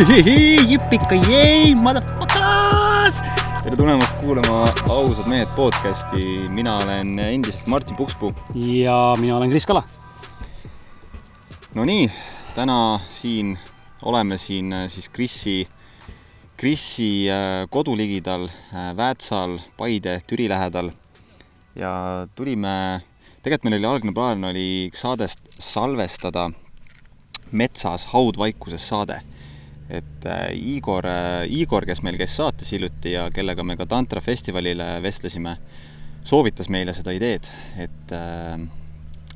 [0.00, 3.18] Jipika jei, motherfuckers!
[3.60, 8.32] tere tulemast kuulama Ausad mehed podcasti, mina olen endiselt Martin Pukspuu.
[8.54, 9.82] ja mina olen Kris Kala.
[11.74, 12.10] Nonii,
[12.54, 13.58] täna siin
[14.02, 15.68] oleme siin äh, siis Krisi,
[16.56, 20.90] Krisi äh, kodu ligidal, äh, Väätsal, Paide, Türi lähedal.
[21.76, 23.02] ja tulime,
[23.42, 26.50] tegelikult meil oli algne plaan oli saadest salvestada
[27.52, 29.20] metsas haudvaikuses saade
[29.90, 34.22] et äh, Igor äh,, Igor, kes meil käis saates hiljuti ja kellega me ka Tantra
[34.22, 35.56] festivalile vestlesime,
[36.24, 37.48] soovitas meile seda ideed,
[37.80, 38.54] et äh,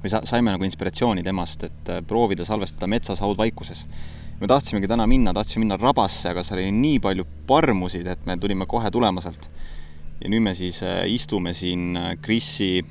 [0.03, 3.87] me sa-, saime nagu inspiratsiooni temast, et proovida salvestada metsas haudvaikuses.
[4.41, 8.37] me tahtsimegi täna minna, tahtsime minna rabasse, aga seal oli nii palju parmusid, et me
[8.39, 9.51] tulime kohe tulema sealt.
[10.23, 12.85] ja nüüd me siis istume siin Krisi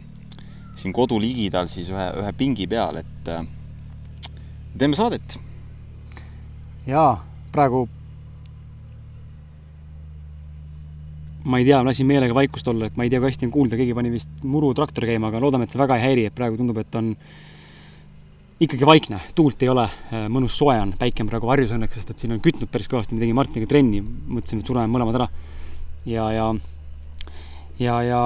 [0.76, 3.30] siin kodu ligidal siis ühe, ühe pingi peal, et
[4.78, 5.38] teeme saadet.
[6.88, 7.14] jaa,
[7.54, 7.86] praegu
[11.44, 13.80] ma ei tea, lasin meelega vaikust olla, et ma ei tea, kui hästi on kuulda,
[13.80, 16.80] keegi pani vist murutraktori käima, aga loodame, et see väga ei häiri, et praegu tundub,
[16.80, 17.12] et on
[18.64, 19.84] ikkagi vaikne, tuult ei ole,
[20.32, 23.18] mõnus soe on, päike on praegu varjus õnneks, sest et siin on kütnud päris kõvasti,
[23.18, 25.28] me tegime Martiniga trenni, mõtlesime, et sureme mõlemad ära.
[26.08, 26.54] ja, ja
[27.80, 28.20] ja, ja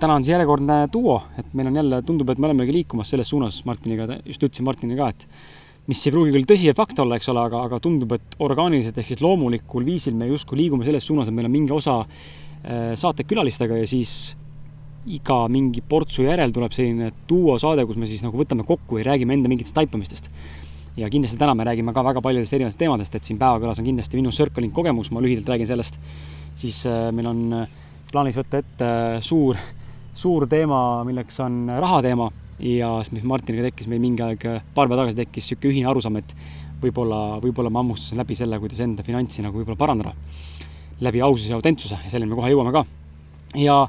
[0.00, 3.28] täna on see järjekordne duo, et meil on jälle, tundub, et me olemegi liikumas selles
[3.28, 5.28] suunas Martiniga, just ütlesin Martinile ka, et
[5.90, 9.00] mis ei pruugi küll tõsi ja fakt olla, eks ole, aga, aga tundub, et orgaaniliselt
[9.02, 12.92] ehk siis loomulikul viisil me justkui liigume selles suunas, et meil on mingi osa äh,
[12.98, 14.12] saatekülalistega ja siis
[15.10, 19.08] iga mingi portsu järel tuleb selline duo saade, kus me siis nagu võtame kokku ja
[19.10, 20.30] räägime enda mingitest taipamistest.
[20.96, 24.20] ja kindlasti täna me räägime ka väga paljudest erinevatest teemadest, et siin päevakülas on kindlasti
[24.20, 25.98] minu Circling kogemus, ma lühidalt räägin sellest.
[26.54, 27.66] siis äh, meil on
[28.12, 29.58] plaanis võtta ette suur,
[30.14, 34.90] suur teema, milleks on raha teema ja siis, mis Martiniga tekkis meil mingi aeg, paar
[34.90, 36.34] päeva tagasi tekkis niisugune ühine arusaam, et
[36.82, 40.14] võib-olla, võib-olla ma hammustasin läbi selle, kuidas enda finantsi nagu võib-olla parandada.
[41.02, 42.84] läbi aususe ja autentsuse ja selleni me kohe jõuame ka.
[43.58, 43.88] ja,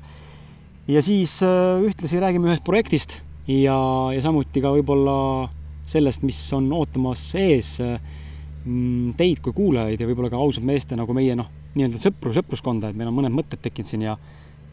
[0.87, 3.77] ja siis äh, ühtlasi räägime ühest projektist ja,
[4.13, 5.49] ja samuti ka võib-olla
[5.85, 11.13] sellest, mis on ootamas ees mm, teid kui kuulajaid ja võib-olla ka ausalt meeste nagu
[11.15, 14.17] meie noh, nii-öelda sõpru, sõpruskonda, et meil on mõned mõtted tekkinud siin ja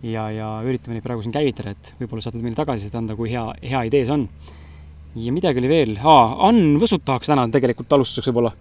[0.06, 3.44] ja, ja üritame neid praegu siin käivitada, et võib-olla saate meile tagasisidet anda, kui hea,
[3.62, 4.27] hea idee see on.
[5.21, 8.53] ja midagi oli veel, Ann Võsut tahaks tänada tegelikult alustuseks võib-olla.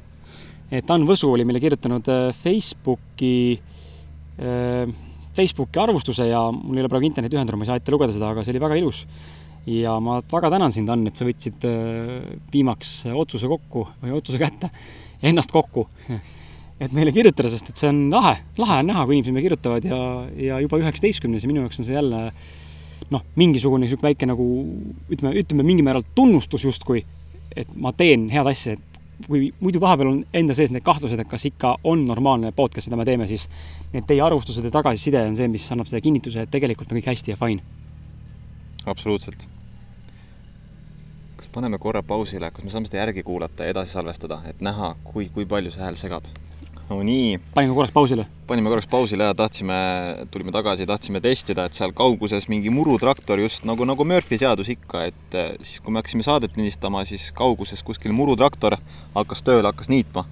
[0.71, 2.09] et Ann Võsu oli meile kirjutanud
[2.43, 3.59] Facebooki
[4.39, 4.97] äh,,
[5.39, 8.33] Facebooki arvustuse ja mul ei ole praegu interneti ühendanud, ma ei saa ette lugeda seda,
[8.33, 9.05] aga see oli väga ilus.
[9.69, 12.19] ja ma väga tänan sind, Ann, et sa võtsid äh,
[12.51, 14.71] viimaks otsuse kokku või otsuse kätte,
[15.23, 15.87] ennast kokku
[16.79, 19.85] et meile kirjutada, sest et see on lahe, lahe on näha, kui inimesed meile kirjutavad
[19.87, 19.99] ja,
[20.39, 22.21] ja juba üheksateistkümnes ja minu jaoks on see jälle
[23.11, 24.45] noh, mingisugune niisugune väike nagu
[25.11, 27.03] ütleme, ütleme mingil määral tunnustus justkui,
[27.55, 28.89] et ma teen head asja, et
[29.27, 32.99] kui muidu vahepeal on enda sees need kahtlused, et kas ikka on normaalne podcast, mida
[32.99, 33.47] me teeme, siis
[33.93, 37.09] need teie arvustused ja tagasiside on see, mis annab selle kinnituse, et tegelikult on kõik
[37.11, 37.63] hästi ja fine.
[38.85, 39.47] absoluutselt.
[41.39, 44.95] kas paneme korra pausile, kas me saame seda järgi kuulata ja edasi salvestada, et näha,
[45.03, 46.29] kui, kui palju see hääl segab?
[46.89, 47.37] No nii.
[47.53, 48.25] panime korraks pausile?
[48.49, 49.77] panime korraks pausile ja tahtsime,
[50.33, 55.05] tulime tagasi, tahtsime testida, et seal kauguses mingi murutraktor just nagu, nagu Murphy seadus ikka,
[55.11, 58.79] et eh, siis, kui me hakkasime saadet lindistama, siis kauguses kuskil murutraktor
[59.15, 60.25] hakkas tööle, hakkas niitma.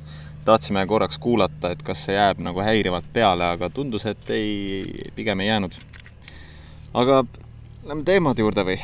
[0.48, 5.44] tahtsime korraks kuulata, et kas see jääb nagu häirivalt peale, aga tundus, et ei, pigem
[5.44, 5.76] ei jäänud.
[6.94, 7.26] aga
[7.86, 8.80] lähme teemade juurde või?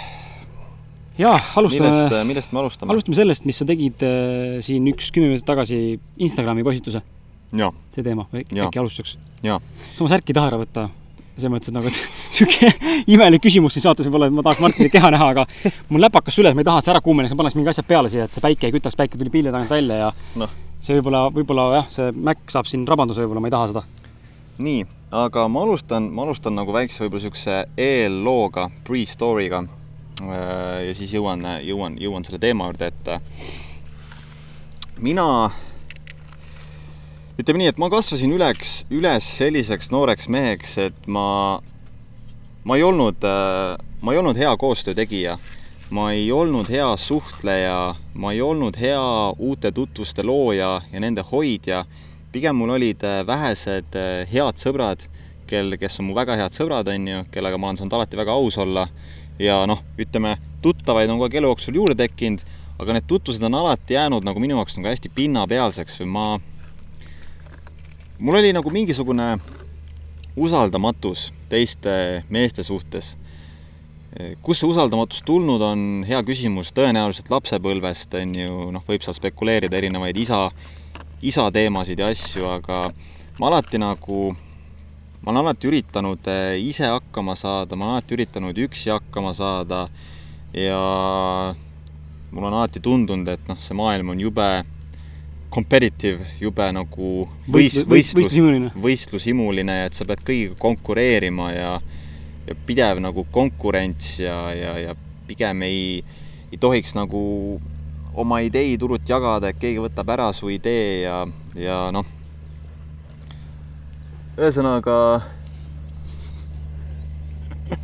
[1.17, 1.89] jaa, alustame.
[1.89, 2.93] millest, millest me alustame?
[2.93, 7.01] alustame sellest, mis sa tegid äh, siin üks kümme minutit tagasi Instagrami postituse
[7.93, 9.17] see teema äkki alustuseks.
[9.93, 10.87] sama särki ei taha ära võtta,
[11.37, 11.97] selles mõttes, et nagu, et
[12.37, 12.71] sihuke
[13.13, 15.45] imelik küsimus siin saates võib-olla, et ma tahaks Martini keha näha, aga
[15.89, 18.11] mul läpakas süles, ma ei taha, et see ära kuumeneks, ma paneks mingi asjad peale
[18.13, 20.09] siia, et see päike ei kütaks, päike tuli pilli tagant välja ja
[20.41, 20.49] no.
[20.79, 23.83] see võib-olla, võib-olla jah, see Mac saab siin rabanduse võib-olla, ma ei taha seda.
[24.63, 24.81] nii,
[25.23, 29.65] aga ma alustan, ma alustan nagu väikse võib-olla siukse eellooga, pre-story'ga.
[30.23, 33.05] ja siis jõuan, jõuan, jõuan selle teema juurde, et
[35.01, 35.27] mina
[37.39, 41.57] ütleme nii, et ma kasvasin üleks, üles selliseks nooreks meheks, et ma,
[42.61, 45.39] ma ei olnud, ma ei olnud hea koostöö tegija.
[45.93, 49.01] ma ei olnud hea suhtleja, ma ei olnud hea
[49.37, 51.85] uute tutvuste looja ja nende hoidja.
[52.31, 53.97] pigem mul olid vähesed
[54.31, 55.05] head sõbrad,
[55.47, 58.31] kel, kes on mu väga head sõbrad, on ju, kellega ma olen saanud alati väga
[58.31, 58.87] aus olla.
[59.39, 62.45] ja noh, ütleme, tuttavaid on kogu aeg elu jooksul juurde tekkinud,
[62.79, 66.25] aga need tutvused on alati jäänud nagu minu jaoks nagu hästi pinnapealseks või ma
[68.19, 69.37] mul oli nagu mingisugune
[70.35, 73.17] usaldamatus teiste meeste suhtes.
[74.41, 79.79] kust see usaldamatus tulnud on, hea küsimus, tõenäoliselt lapsepõlvest on ju, noh, võib seal spekuleerida
[79.79, 80.51] erinevaid isa,
[81.25, 82.83] isa teemasid ja asju, aga
[83.39, 84.27] ma alati nagu,
[85.23, 89.87] ma olen alati üritanud äh, ise hakkama saada, ma olen alati üritanud üksi hakkama saada
[90.53, 90.83] ja
[92.29, 94.51] mul on alati tundunud, et noh, see maailm on jube
[95.53, 97.09] competitive, jube nagu
[97.45, 101.75] võist-, võistlus, võistlushimuline, võistlushimuline, et sa pead kõigiga konkureerima ja
[102.47, 104.95] ja pidev nagu konkurents ja, ja, ja
[105.27, 106.03] pigem ei,
[106.51, 107.21] ei tohiks nagu
[108.13, 111.23] oma ideid hullult jagada, et keegi võtab ära su idee ja,
[111.57, 112.05] ja noh,
[114.37, 114.97] ühesõnaga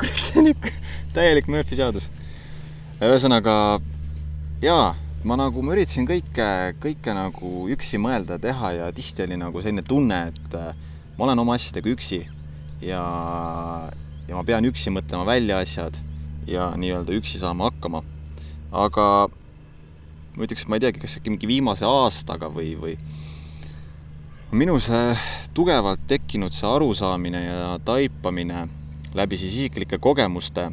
[0.00, 0.74] kurat, see on ikka
[1.14, 2.10] täielik Murphy seadus.
[2.98, 3.54] ühesõnaga
[4.64, 4.94] jaa,
[5.24, 6.46] ma nagu, ma üritasin kõike,
[6.82, 10.74] kõike nagu üksi mõelda teha ja tihti oli nagu selline tunne, et äh,
[11.16, 12.20] ma olen oma asjadega üksi
[12.84, 13.04] ja,
[14.28, 15.96] ja ma pean üksi mõtlema välja asjad
[16.48, 18.02] ja nii-öelda üksi saama hakkama.
[18.74, 19.06] aga
[20.36, 22.98] ma ütleks, ma ei teagi, kas äkki mingi viimase aastaga või, või
[24.52, 24.90] minus
[25.56, 28.66] tugevalt tekkinud see arusaamine ja taipamine
[29.16, 30.68] läbi siis isiklike kogemuste,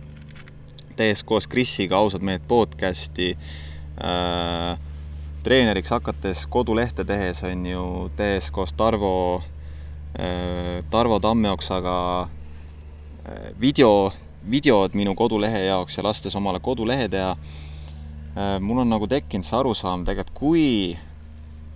[0.99, 3.59] tehes koos Krisiga ausad mehed podcasti äh,,
[5.43, 9.43] treeneriks hakates kodulehte tehes on ju, tehes koos Tarvo
[10.19, 14.11] äh,, Tarvo Tammeoksaga äh, video,
[14.49, 18.59] videod minu kodulehe jaoks ja lastes omale kodulehe teha äh,.
[18.59, 20.97] mul on nagu tekkinud see arusaam tegelikult, kui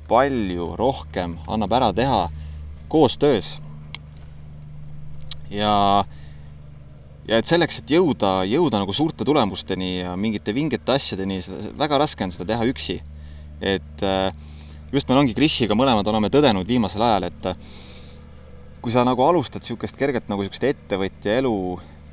[0.07, 2.27] palju rohkem annab ära teha
[2.87, 3.61] koostöös.
[5.49, 6.05] ja
[7.29, 11.39] ja et selleks, et jõuda, jõuda nagu suurte tulemusteni ja mingite vingete asjadeni,
[11.77, 12.99] väga raske on seda teha üksi.
[13.61, 14.33] et äh,
[14.91, 17.55] just meil ongi Krisiga mõlemad oleme tõdenud viimasel ajal, et äh,
[18.83, 21.55] kui sa nagu alustad niisugust kerget nagu niisugust ettevõtja elu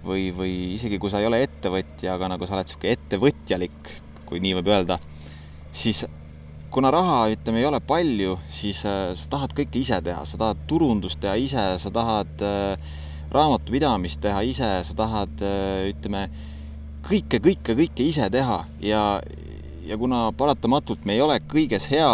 [0.06, 3.94] või, või isegi kui sa ei ole ettevõtja, aga nagu sa oled niisugune ettevõtjalik,
[4.28, 4.96] kui nii võib öelda,
[5.74, 6.06] siis
[6.72, 10.62] kuna raha, ütleme, ei ole palju, siis äh, sa tahad kõike ise teha, sa tahad
[10.70, 12.94] turundust teha ise, sa tahad äh,
[13.32, 16.26] raamatupidamist teha ise, sa tahad, äh, ütleme,
[17.06, 19.02] kõike, kõike, kõike ise teha ja,
[19.86, 22.12] ja kuna paratamatult me ei ole kõiges hea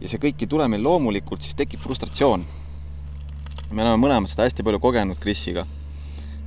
[0.00, 2.44] ja see kõik ei tule meil loomulikult, siis tekib frustratsioon.
[3.70, 5.66] me oleme mõlemad seda hästi palju kogenud Krisiga.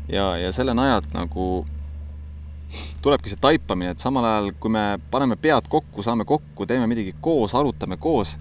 [0.07, 1.65] ja, ja selle najalt nagu
[3.01, 7.15] tulebki see taipamine, et samal ajal, kui me paneme pead kokku, saame kokku, teeme midagi
[7.21, 8.35] koos, arutame koos,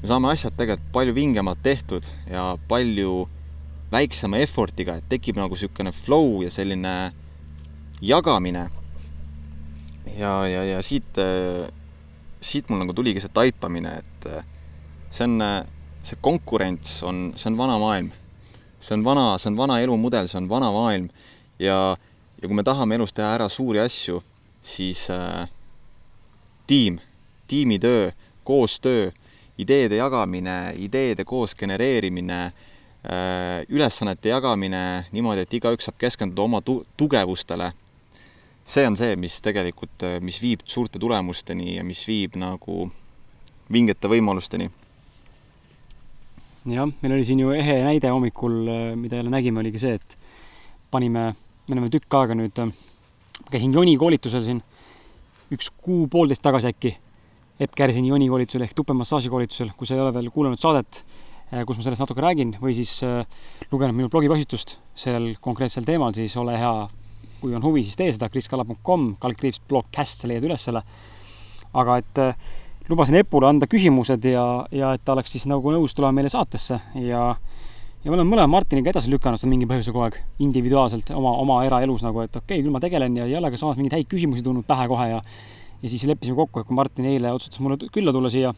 [0.00, 3.28] me saame asjad tegelikult palju vingemalt tehtud ja palju
[3.92, 7.12] väiksema effort'iga, et tekib nagu niisugune flow ja selline
[8.00, 8.68] jagamine.
[10.16, 11.18] ja, ja, ja siit,
[12.40, 14.28] siit mul nagu tuligi see taipamine, et
[15.10, 15.42] see on,
[16.02, 18.10] see konkurents on, see on vana maailm.
[18.80, 21.10] see on vana, see on vana elumudel, see on vana maailm
[21.58, 21.96] ja,
[22.40, 24.22] ja kui me tahame elus teha ära suuri asju,
[24.62, 25.50] siis äh,
[26.66, 26.98] tiim,
[27.46, 28.10] tiimitöö,
[28.44, 29.10] koostöö,
[29.58, 32.69] ideede jagamine, ideede koos genereerimine äh,, Äh,
[33.68, 37.70] ülesannete jagamine niimoodi, et igaüks saab keskenduda oma tu-, tugevustele,
[38.64, 42.90] see on see, mis tegelikult, äh, mis viib suurte tulemusteni ja mis viib nagu
[43.72, 44.68] vingete võimalusteni.
[46.70, 50.18] jah, meil oli siin ju ehe näide hommikul, äh, mida jälle nägime, oligi see, et
[50.90, 51.30] panime,
[51.66, 52.60] me oleme tükk aega nüüd,
[53.50, 54.60] käisin Joni koolitusel siin
[55.50, 56.94] üks kuu-poolteist tagasi äkki,
[57.60, 61.29] Epp Kärsini Joni koolitusel ehk tupemassaaži koolitusel, kui sa ei ole veel kuulanud saadet, Äh,
[61.66, 63.26] kus ma sellest natuke räägin või siis äh,
[63.72, 66.72] lugenud minu blogipostitust sellel konkreetsel teemal, siis ole hea,
[67.40, 70.84] kui on huvi, siis tee seda, kriskala.com, kaldkriips blogcast, sa leiad üles selle.
[71.70, 72.50] aga et äh,
[72.90, 76.80] lubasin Epule anda küsimused ja, ja et ta oleks siis nagu nõus tulema meile saatesse
[76.98, 77.34] ja
[78.00, 81.58] ja me oleme mõlema Martiniga edasi lükanud seda mingi põhjuse kogu aeg individuaalselt oma, oma
[81.66, 84.44] eraelus nagu, et okei okay,, küll ma tegelen ja jälle ka samas mingeid häid küsimusi
[84.46, 85.20] tulnud pähe kohe ja
[85.82, 88.52] ja siis leppisime kokku, et kui Martin eile otsustas mulle külla tulla siia,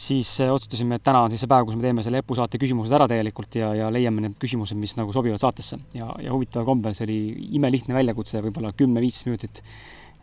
[0.00, 2.60] siis äh, otsustasime, et täna on siis see päev, kus me teeme selle EPU saate
[2.60, 5.80] küsimused ära tegelikult ja, ja leiame need küsimused, mis nagu sobivad saatesse.
[5.96, 7.20] ja, ja huvitaval kombel see oli
[7.60, 9.62] imelihtne väljakutse, võib-olla kümme-viisteist minutit.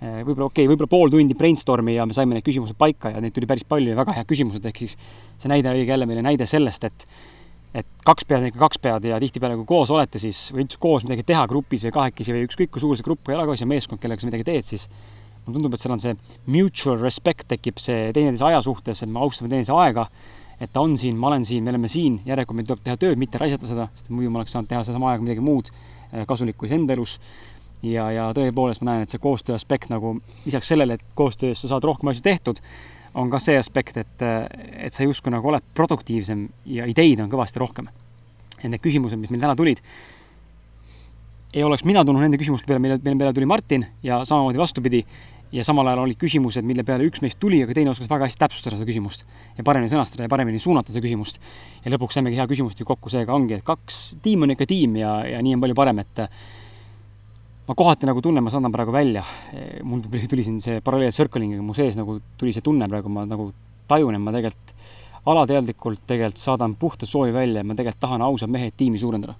[0.01, 3.21] Äh, võib-olla okei okay,, võib-olla pool tundi brainstorm'i ja me saime need küsimused paika ja
[3.23, 4.97] neid tuli päris palju ja väga head küsimused, ehk siis
[5.37, 7.09] see näide oligi jälle meile näide sellest, et
[7.77, 10.79] et kaks pead on ikka kaks pead ja tihtipeale, kui koos olete, siis või üldse
[10.81, 13.57] koos midagi teha grupis või kahekesi või ükskõik kui suur see grupp ei ole ka,
[13.57, 14.87] siis on meeskond, kellega sa midagi teed, siis
[15.47, 16.15] mulle tundub, et seal on see
[16.53, 20.07] mutual respect tekib see teineteise aja suhtes, et me austame teineteise aega,
[20.59, 23.19] et ta on siin, ma olen siin, me oleme siin, järelikult meil tuleb teha tööd,
[23.21, 26.69] mitte raisata seda, sest muidu ma oleks saanud teha sedasama aega midagi muud eh, kasulikku
[26.77, 27.19] enda elus.
[27.85, 31.69] ja, ja tõepoolest ma näen, et see koostöö aspekt nagu lisaks sellele, et koostöös sa
[31.75, 32.61] saad rohkem asju tehtud,
[33.17, 34.25] on ka see aspekt, et,
[34.77, 37.89] et sa justkui nagu oled produktiivsem ja ideid on kõvasti rohkem.
[38.63, 39.83] ja need küsimused, mis meil täna tulid,
[41.53, 45.03] ei oleks mina tulnud nende küsimuste peale, mille, mille peale tuli Martin ja samamoodi vastupidi,
[45.51, 48.41] ja samal ajal olid küsimused, mille peale üks meist tuli, aga teine oskas väga hästi
[48.43, 49.23] täpsustada seda küsimust
[49.57, 51.39] ja paremini sõnastada ja paremini suunata seda küsimust.
[51.85, 54.99] ja lõpuks saimegi hea küsimust ju kokku, seega ongi, et kaks, tiim on ikka tiim
[54.99, 56.23] ja, ja nii on palju parem, et
[57.67, 59.23] ma kohati nagu tunnen, ma saadan praegu välja,
[59.83, 63.51] mul tuli, siin see paralleel circling'iga mu sees nagu tuli see tunne praegu, ma nagu
[63.87, 64.75] tajun, et ma tegelikult
[65.27, 69.35] alateadlikult tegelikult saadan puhta soovi välja ja ma tegelikult tahan ausad mehed tiimi suurendada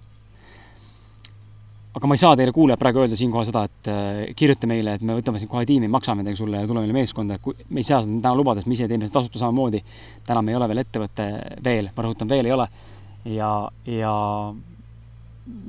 [1.97, 5.05] aga ma ei saa teile kuulajad praegu öelda siinkohal seda, et äh, kirjuta meile, et
[5.05, 7.87] me võtame sind kohe tiimi, maksame midagi sulle ja tule meile meeskonda, kui me ei
[7.87, 9.81] saa seda täna lubada, sest me ise teeme seda tasuta samamoodi.
[10.27, 11.27] täna me ei ole veel ettevõte
[11.65, 12.67] veel, ma rõhutan, veel ei ole.
[13.33, 13.49] ja,
[13.89, 14.13] ja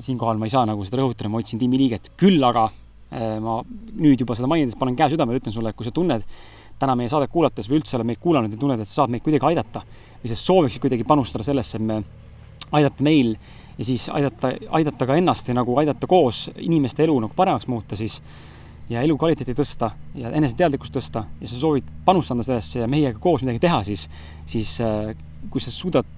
[0.05, 3.63] siinkohal ma ei saa nagu seda rõhutada, ma otsin tiimi liiget, küll aga äh, ma
[3.97, 6.27] nüüd juba seda mainides panen käe südamele, ütlen sulle, kui sa tunned
[6.79, 9.25] täna meie saadet kuulates või üldse oled meid kuulanud ja tunned, et sa saad meid
[9.25, 9.81] kuidagi aidata
[10.21, 12.03] või sa sooviksid kuidagi panustada sellesse, et me
[12.77, 13.33] aidata meil
[13.79, 17.97] ja siis aidata, aidata ka ennast ja nagu aidata koos inimeste elu nagu paremaks muuta
[17.97, 18.21] siis
[18.89, 23.61] ja elukvaliteeti tõsta ja eneseteadlikkust tõsta ja sa soovid panustada sellesse ja meiega koos midagi
[23.67, 24.07] teha, siis,
[24.49, 25.13] siis äh,
[25.53, 26.09] kui sa suudad,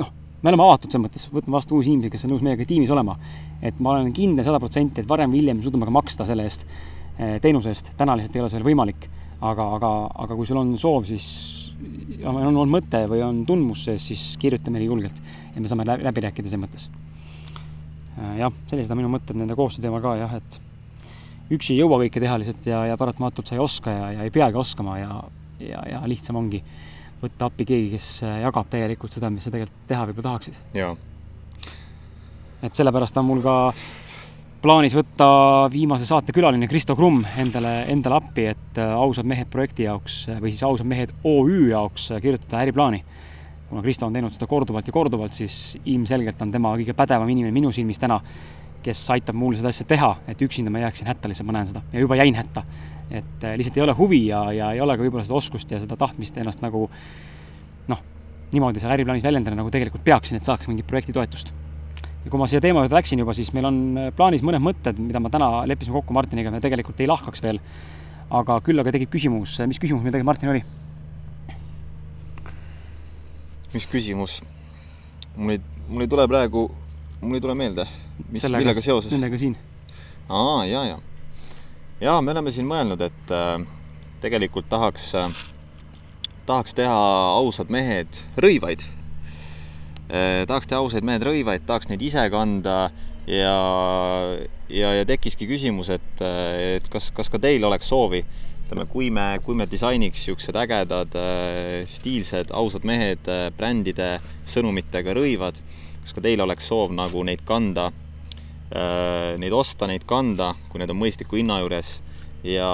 [0.00, 0.10] noh,
[0.42, 3.16] me oleme avatud selles mõttes, võtame vastu uusi inimesi, kes on nõus meiega tiimis olema.
[3.62, 6.44] et ma olen kindel sada protsenti, et varem või hiljem me suudame ka maksta selle
[6.46, 6.66] eest,
[7.18, 9.08] äh, teenuse eest, täna lihtsalt ei ole see veel võimalik.
[9.40, 9.88] aga, aga,
[10.26, 11.67] aga kui sul on soov, siis
[12.24, 15.20] on, on, mõte või on tundmus sees, siis kirjuta meile julgelt
[15.54, 16.88] ja me saame läbi rääkida selles mõttes.
[18.18, 20.60] Äh, jah, sellised on minu mõtted nende koostöö teemal ka jah, et
[21.54, 24.34] üksi ei jõua kõike teha lihtsalt ja, ja paratamatult sa ei oska ja, ja ei
[24.34, 25.20] peagi oskama ja,
[25.62, 26.62] ja, ja lihtsam ongi
[27.22, 30.60] võtta appi keegi, kes äh, jagab täielikult seda, mis sa tegelikult teha võib-olla tahaksid.
[32.62, 33.56] et sellepärast on mul ka
[34.62, 35.26] plaanis võtta
[35.70, 40.50] viimase saate külaline Kristo Krumm endale, endale appi, et äh, ausad mehed projekti jaoks või
[40.50, 43.02] siis ausad mehed OÜ jaoks kirjutada äriplaani.
[43.68, 47.52] kuna Kristo on teinud seda korduvalt ja korduvalt, siis ilmselgelt on tema kõige pädevam inimene
[47.52, 48.18] minu silmis täna,
[48.82, 51.84] kes aitab mul seda asja teha, et üksinda ma jääksin hätta, lihtsalt ma näen seda
[51.92, 52.64] ja juba jäin hätta.
[53.10, 55.80] et äh, lihtsalt ei ole huvi ja, ja ei ole ka võib-olla seda oskust ja
[55.80, 56.88] seda tahtmist ennast nagu
[57.88, 58.02] noh,
[58.52, 61.54] niimoodi seal äriplaanis väljendada, nagu tegelikult peaksin, et saaks mingit projektitoetust
[62.28, 64.98] ja kui ma siia teema juurde läksin juba, siis meil on äh, plaanis mõned mõtted,
[65.00, 67.60] mida ma täna leppisime kokku Martiniga, me tegelikult ei lahkaks veel.
[68.28, 70.60] aga küll aga tekib küsimus, mis küsimus meil tegelikult Martin oli?
[73.72, 74.42] mis küsimus?
[75.36, 76.66] mul ei, mul ei tule praegu,
[77.22, 77.88] mul ei tule meelde,
[78.28, 79.12] mis, millega seoses?
[79.14, 79.56] Nendega siin.
[80.28, 81.00] aa, ja, ja.
[82.04, 83.56] ja me oleme siin mõelnud, et äh,
[84.20, 85.42] tegelikult tahaks äh,,
[86.44, 87.00] tahaks teha
[87.40, 88.84] ausad mehed rõivaid
[90.08, 92.88] tahaks teha ausaid mehed rõivaid, tahaks neid ise kanda
[93.28, 93.56] ja,
[94.72, 98.22] ja, ja tekkiski küsimus, et, et kas, kas ka teil oleks soovi,
[98.64, 104.16] ütleme, kui me, kui me disainiks niisugused ägedad, eh, stiilsed, ausad mehed eh, brändide
[104.48, 105.60] sõnumitega rõivad,
[106.02, 107.90] kas ka teil oleks soov nagu neid kanda,
[108.68, 111.94] neid osta, neid kanda, kui need on mõistliku hinna juures
[112.44, 112.68] ja,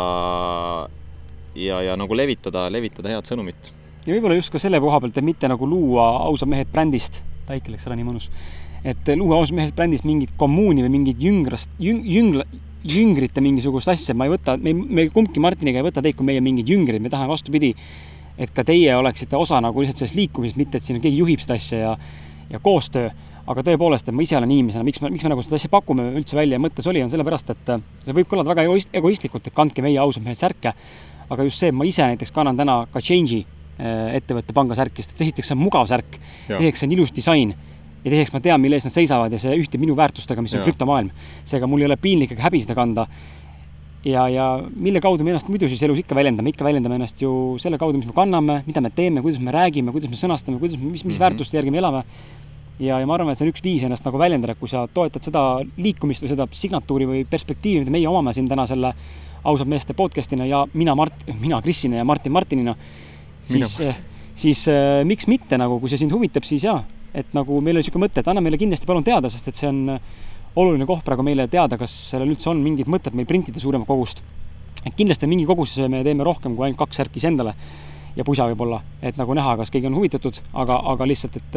[1.54, 3.70] ja, ja nagu levitada, levitada head sõnumit
[4.04, 7.72] ja võib-olla just ka selle koha pealt, et mitte nagu luua ausad mehed brändist, päike
[7.72, 8.28] läks ära nii mõnus,
[8.84, 12.46] et luua ausad mehed brändist mingit kommuuni või mingit jüngrast, jüng-, jüngla,
[12.84, 16.42] jüngrite mingisugust asja, ma ei võta, me, me kumbki Martiniga ei võta teid kui meie
[16.44, 17.72] mingid jüngrid, me tahame vastupidi,
[18.36, 21.56] et ka teie oleksite osa nagu lihtsalt sellest liikumisest, mitte et siin keegi juhib seda
[21.56, 21.94] asja ja,
[22.50, 23.08] ja koostöö,
[23.48, 26.10] aga tõepoolest, et ma ise olen inimesena, miks me, miks me nagu seda asja pakume
[26.18, 29.84] üldse välja, mõttes oli, on sellepärast, et see võib kõlada väga egoist-, egoistlikult, et kandke
[29.84, 30.72] meie ausad mehed särke,
[31.28, 33.44] aga just see, et ma ise näiteks kannan täna ka Change'i
[33.78, 37.54] ettevõtte pangasärkist, et esiteks see on mugav särk, teiseks see on ilus disain
[38.04, 40.64] ja teiseks ma tean, mille eest nad seisavad ja see ühtib minu väärtustega, mis on
[40.66, 41.10] krüptomaailm.
[41.48, 43.06] seega mul ei ole piinlik ega häbi seda kanda.
[44.04, 47.56] ja, ja mille kaudu me ennast muidu siis elus ikka väljendame, ikka väljendame ennast ju
[47.58, 50.76] selle kaudu, mis me kanname, mida me teeme, kuidas me räägime, kuidas me sõnastame, kuidas,
[50.78, 51.20] mis, mis mm -hmm.
[51.24, 52.04] väärtuste järgi me elame.
[52.78, 55.22] ja, ja ma arvan, et see on üks viis ennast nagu väljendada, kui sa toetad
[55.22, 58.94] seda liikumist või seda signatuuri või perspektiivi, mida meie omame siin täna selle
[59.44, 62.74] ausad meeste podcast'ina ja mina Mart, mina Krisina ja Martin Martinina
[63.50, 63.96] siis, eh,
[64.34, 66.82] siis äh, miks mitte nagu, kui see sind huvitab, siis jaa.
[67.14, 69.68] et nagu meil oli niisugune mõte, et anna meile kindlasti palun teada, sest et see
[69.70, 70.22] on eh,
[70.58, 74.24] oluline koht praegu meile teada, kas sellel üldse on mingid mõtted meil printida suuremat kogust.
[74.84, 77.54] et kindlasti mingi kogus me teeme rohkem kui ainult kaks särki iseendale
[78.16, 81.56] ja pusa võib-olla, et nagu näha, kas keegi on huvitatud, aga, aga lihtsalt, et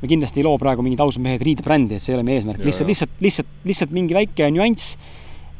[0.00, 2.62] me kindlasti ei loo praegu mingid ausad mehed riidebrändi, et see ei ole meie eesmärk,
[2.64, 4.96] lihtsalt, lihtsalt, lihtsalt, lihtsalt mingi väike nüanss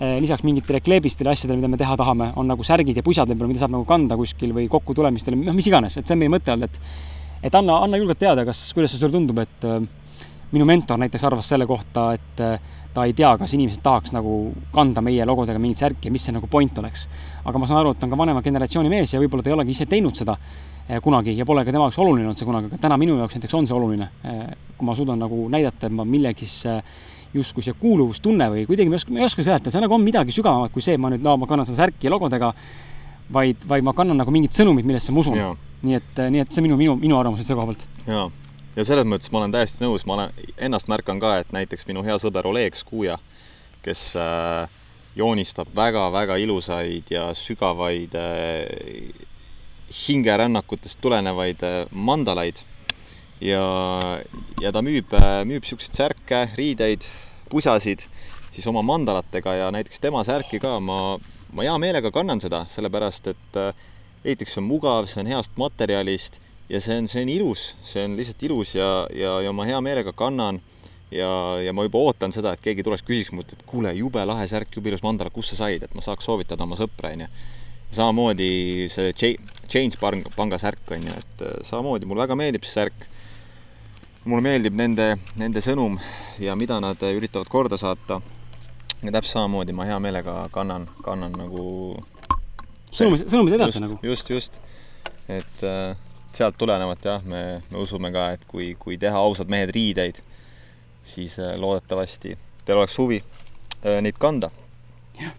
[0.00, 3.60] lisaks mingitele kleebistele asjadele, mida me teha tahame, on nagu särgid ja pusad võib-olla, mida
[3.60, 6.70] saab nagu kanda kuskil või kokkutulemistel, noh, mis iganes, et see on meie mõte olnud,
[6.70, 9.78] et et anna, anna julgelt teada, kas, kuidas see sulle tundub, et äh,
[10.52, 14.50] minu mentor näiteks arvas selle kohta, et äh, ta ei tea, kas inimesed tahaks nagu
[14.74, 17.06] kanda meie logodega mingit särki ja mis see nagu point oleks.
[17.44, 19.56] aga ma saan aru, et ta on ka vanema generatsiooni mees ja võib-olla ta ei
[19.56, 22.72] olegi ise teinud seda äh, kunagi ja pole ka tema jaoks oluline olnud see kunagi,
[22.72, 24.10] aga täna minu jaoks näiteks on see oluline.
[24.76, 26.64] kui ma suudan nagu näidata, et ma millegis
[27.34, 30.04] justkui see kuuluvustunne või kuidagi ma ei oska, ma ei oska seletada, see nagu on
[30.04, 32.52] midagi sügavamat kui see, ma nüüd, no ma kannan seda särki ja logodega,
[33.32, 35.38] vaid, vaid ma kannan nagu mingit sõnumit, millesse ma usun.
[35.86, 37.86] nii et, nii et see minu, minu, minu arvamus selle koha pealt.
[38.08, 38.26] jaa,
[38.76, 42.04] ja selles mõttes ma olen täiesti nõus, ma olen, ennast märkan ka, et näiteks minu
[42.06, 43.16] hea sõber Oleg Skuja,
[43.84, 44.80] kes äh,
[45.16, 49.26] joonistab väga-väga ilusaid ja sügavaid äh,
[49.90, 52.62] hingerännakutest tulenevaid äh, mandalaid
[53.40, 53.64] ja,
[54.60, 55.12] ja ta müüb,
[55.48, 57.06] müüb niisuguseid särke, riideid,
[57.50, 58.04] pusasid
[58.50, 60.76] siis oma mandalatega ja näiteks tema särki ka.
[60.84, 61.16] Ma,
[61.52, 63.60] ma hea meelega kannan seda, sellepärast et
[64.24, 68.04] esiteks see on mugav, see on heast materjalist ja see on, see on ilus, see
[68.06, 70.60] on lihtsalt ilus ja, ja, ja ma hea meelega kannan.
[71.10, 74.44] Ja, ja ma juba ootan seda, et keegi tuleks, küsiks mult, et kuule, jube lahe
[74.46, 77.26] särk, jube ilus mandala, kust sa said, et ma saaks soovitada oma sõpra, onju.
[77.90, 79.98] samamoodi see Change
[80.36, 83.08] panga särk, onju, et samamoodi mulle väga meeldib see särk
[84.24, 85.96] mulle meeldib nende, nende sõnum
[86.42, 88.20] ja mida nad üritavad korda saata.
[89.00, 91.96] ja täpselt samamoodi ma hea meelega kannan, kannan nagu
[92.92, 93.98] sõnumid, sõnumid edasi just, nagu.
[94.04, 94.58] just, just.
[95.28, 95.96] et äh,
[96.36, 100.20] sealt tulenevalt jah, me, me usume ka, et kui, kui teha ausad mehed riideid,
[101.02, 102.36] siis äh, loodetavasti
[102.66, 104.52] teil oleks huvi äh, neid kanda.
[105.16, 105.32] jah.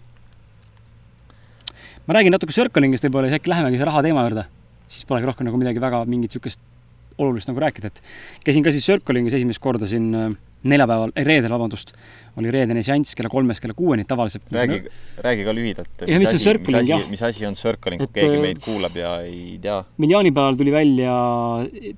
[2.08, 4.50] ma räägin natuke Circlingist võib-olla, siis äkki lähemegi selle raha teema juurde.
[4.90, 6.71] siis polegi rohkem nagu midagi väga mingit niisugust
[7.18, 8.02] olulist nagu rääkida, et
[8.46, 10.32] käisin ka siis Circlingis esimest korda siin äh,
[10.70, 11.94] neljapäeval, ei reedel, vabandust,
[12.38, 14.46] oli reedene seanss kella kolmest kella kuueni tavaliselt.
[14.54, 14.78] räägi,
[15.26, 16.04] räägi ka lühidalt.
[16.08, 17.08] Ja mis on circling, jah.
[17.10, 19.80] mis asi on circling, kui keegi meid kuulab ja ei tea?
[19.98, 21.16] meil jaanipäeval tuli välja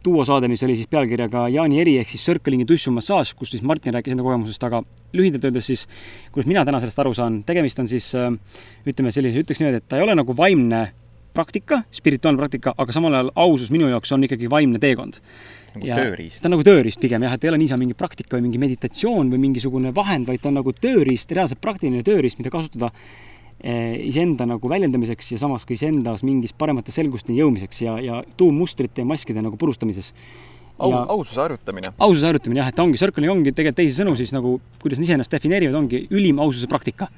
[0.05, 4.15] duosaade, mis oli siis pealkirjaga Jaani eri ehk siis circling'i tussumassaaž, kus siis Martin rääkis
[4.15, 5.88] enda kogemusest, aga lühidalt öeldes siis,
[6.32, 10.00] kuidas mina täna sellest aru saan, tegemist on siis ütleme sellise, ütleks niimoodi, et ta
[10.00, 10.86] ei ole nagu vaimne
[11.34, 15.20] praktika, spirituaalne praktika, aga samal ajal ausus minu jaoks on ikkagi vaimne teekond.
[15.74, 16.42] nagu ja tööriist.
[16.42, 19.32] ta on nagu tööriist pigem jah, et ei ole niisama mingi praktika või mingi meditatsioon
[19.34, 22.92] või mingisugune vahend, vaid ta on nagu tööriist, reaalselt praktiline tööriist, mida kasutada
[23.60, 29.01] eh, iseenda nagu väljendamiseks ja samas ka iseendas mingis paremate selgusteni jõudmiseks ja, ja tuummustrite
[29.01, 30.14] ja maskide nagu purustamises
[30.77, 31.94] au, aususe harjutamine.
[31.98, 35.77] aususe harjutamine jah, et ongi, circling ongi tegelikult teisisõnu siis nagu, kuidas nad iseennast defineerivad,
[35.81, 37.10] ongi ülim aususe praktika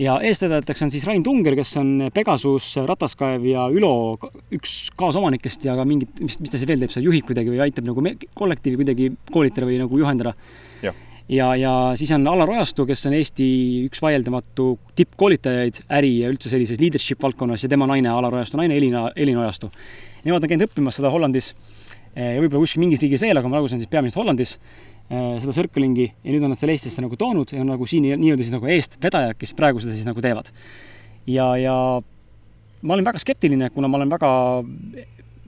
[0.00, 4.18] ja eestvedajateks on siis Rain Tunger, kes on Pegasus, Rataskaev ja Ülo
[4.54, 7.62] üks kaasomanikest ja ka mingit, mis, mis ta siis veel teeb, seal juhib kuidagi või
[7.64, 8.04] aitab nagu
[8.36, 10.34] kollektiivi kuidagi koolitada või nagu juhendada.
[11.32, 13.46] ja, ja siis on Alar Ojastu, kes on Eesti
[13.88, 18.76] üks vaieldamatu tippkoolitajaid äri ja üldse sellises leadership valdkonnas ja tema naine, Alar Ojastu naine,
[18.76, 19.72] Elina, Elina Ojastu.
[20.26, 21.54] Nemad on käinud õppimas seda Hollandis
[22.16, 24.56] ja võib-olla kuskil mingis riigis veel, aga ma praegu olen siis peamiselt Hollandis
[25.08, 28.42] seda Circlingi ja nüüd on nad selle Eestisse nagu toonud ja on nagu siin nii-öelda
[28.42, 30.50] siis nagu eestvedajad, kes praegu seda siis nagu teevad.
[31.30, 31.76] ja, ja
[32.82, 34.30] ma olen väga skeptiline, kuna ma olen väga,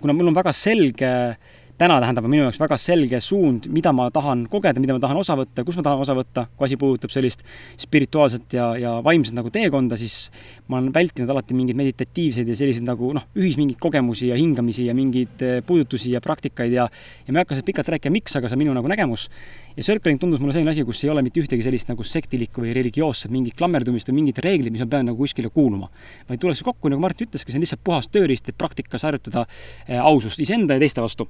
[0.00, 4.08] kuna mul on väga selge äh, täna tähendab minu jaoks väga selge suund, mida ma
[4.14, 7.12] tahan kogeda, mida ma tahan osa võtta, kus ma tahan osa võtta, kui asi puudutab
[7.14, 7.44] sellist
[7.78, 10.32] spirituaalset ja, ja vaimset nagu teekonda, siis
[10.66, 14.88] ma olen vältinud alati mingeid meditatiivseid ja selliseid nagu noh, ühis mingeid kogemusi ja hingamisi
[14.88, 18.34] ja mingeid eh, puudutusi ja praktikaid ja ja ma ei hakka sealt pikalt rääkima, miks,
[18.38, 19.28] aga see on minu nagu nägemus.
[19.76, 22.74] ja Circling tundus mulle selline asi, kus ei ole mitte ühtegi sellist nagu sektilikku või
[22.74, 25.92] religioosset mingit klammerdumist või mingit reeglit, mis ma pean nagu kuskile kuuluma.
[26.28, 29.46] vaid tullakse kokku, nagu Martin ütleski, see on lihtsalt puhas tööriist, et praktikas harjutada
[29.86, 31.28] eh, ausust iseenda ja teiste vastu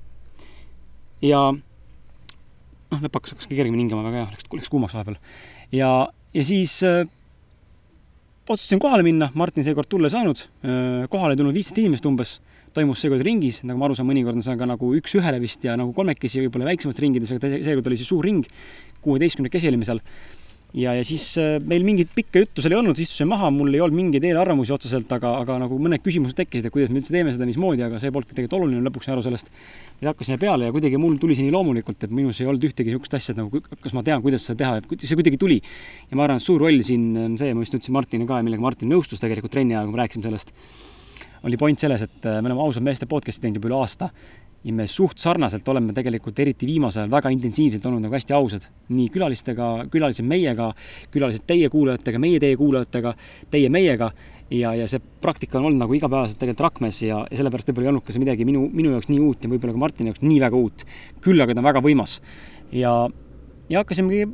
[1.22, 5.18] ja noh, läpakas hakkas kergemini hingama, väga hea, läks, läks kuumaks vahepeal.
[5.74, 5.90] ja,
[6.35, 7.04] ja siis äh,
[8.48, 10.44] otsustasin kohale minna, Martin seekord tulla ei saanud.
[10.64, 12.38] Äh,, kohale ei tulnud viisteist inimest umbes,
[12.76, 15.76] toimus seekord ringis, nagu ma aru saan, mõnikord on see ka nagu üks-ühele vist ja
[15.81, 18.46] nagu kolmekesi võib-olla väiksemates ringides, aga seekord oli siis suur ring,
[19.04, 20.02] kuueteistkümnekesi olime seal
[20.76, 23.81] ja, ja siis äh, meil mingit pikka juttu seal ei olnud, istusime maha, mul ei
[23.85, 27.33] olnud mingeid eelarvamusi otseselt, aga, aga nagu mõned küsimused tekkisid, et kuidas me üldse teeme
[27.33, 29.48] seda, mismoodi, aga see polnudki tegelikult oluline, lõpuks aru sellest.
[30.02, 32.92] ja hakkasime peale ja kuidagi mul tuli see nii loomulikult, et minus ei olnud ühtegi
[32.92, 35.62] niisugust asja, et nagu kas ma tean, kuidas seda teha, et see kuidagi tuli.
[36.11, 38.64] ja ma arvan, et suur roll siin on see, ma just ütlesin Martinile ka millega
[38.64, 40.52] Martin nõustus tegelikult trenni ajal, kui me rääkisime sellest,
[41.48, 44.11] oli point selles, et äh, me oleme ausad meeste podcast'i teinud juba üle aasta
[44.64, 48.64] ja me suht sarnaselt oleme tegelikult eriti viimasel ajal väga intensiivselt olnud nagu hästi ausad.
[48.88, 50.73] nii külalistega, külalised meiega,
[51.14, 53.14] külalised teie kuulajatega, meie teie kuulajatega,
[53.51, 54.11] teie meiega.
[54.51, 57.92] ja, ja see praktika on olnud nagu igapäevaselt tegelikult rakmes ja, ja sellepärast võib-olla ei
[57.92, 60.40] olnud ka see midagi minu, minu jaoks nii uut ja võib-olla ka Martini jaoks nii
[60.40, 60.85] väga uut.
[61.21, 62.18] küll aga ta on väga võimas.
[62.73, 62.94] ja,
[63.68, 64.27] ja hakkasimegi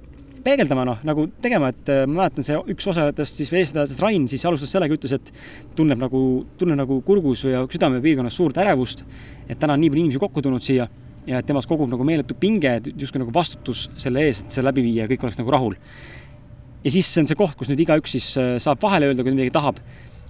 [0.45, 4.27] peegeldama, noh, nagu tegema, et äh, ma mäletan, see üks osalejatest siis, või eestvedajatest Rain
[4.31, 5.33] siis alustas sellega, ütles, et
[5.79, 6.21] tunneb nagu,
[6.61, 9.05] tunneb nagu kurgus ja südamepiirkonnas suurt ärevust,
[9.49, 10.89] et täna on nii palju inimesi kokku tulnud siia
[11.27, 14.85] ja et temas kogub nagu meeletu pinge, justkui nagu vastutus selle eest, et see läbi
[14.85, 15.79] viia ja kõik oleks nagu rahul.
[16.85, 19.33] ja siis see on see koht, kus nüüd igaüks siis äh, saab vahele öelda, kui
[19.33, 19.81] ta midagi tahab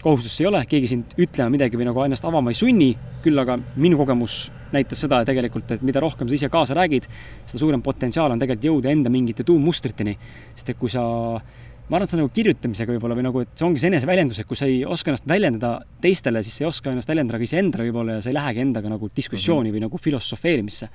[0.05, 2.91] kohustust ei ole, keegi sind ütlema midagi või nagu ennast avama ei sunni,
[3.25, 7.07] küll aga minu kogemus näitas seda tegelikult, et mida rohkem sa ise kaasa räägid,
[7.47, 10.17] seda suurem potentsiaal on tegelikult jõuda enda mingite tuummustriteni.
[10.55, 13.55] sest et kui sa, ma arvan, et see on nagu kirjutamisega võib-olla või nagu, et
[13.55, 15.73] see ongi see eneseväljendus, et kui sa ei oska ennast väljendada
[16.05, 18.93] teistele, siis sa ei oska ennast väljendada ka iseendale võib-olla ja sa ei lähegi endaga
[18.93, 19.79] nagu diskussiooni mm -hmm.
[19.79, 20.89] või nagu filosofeerimisse.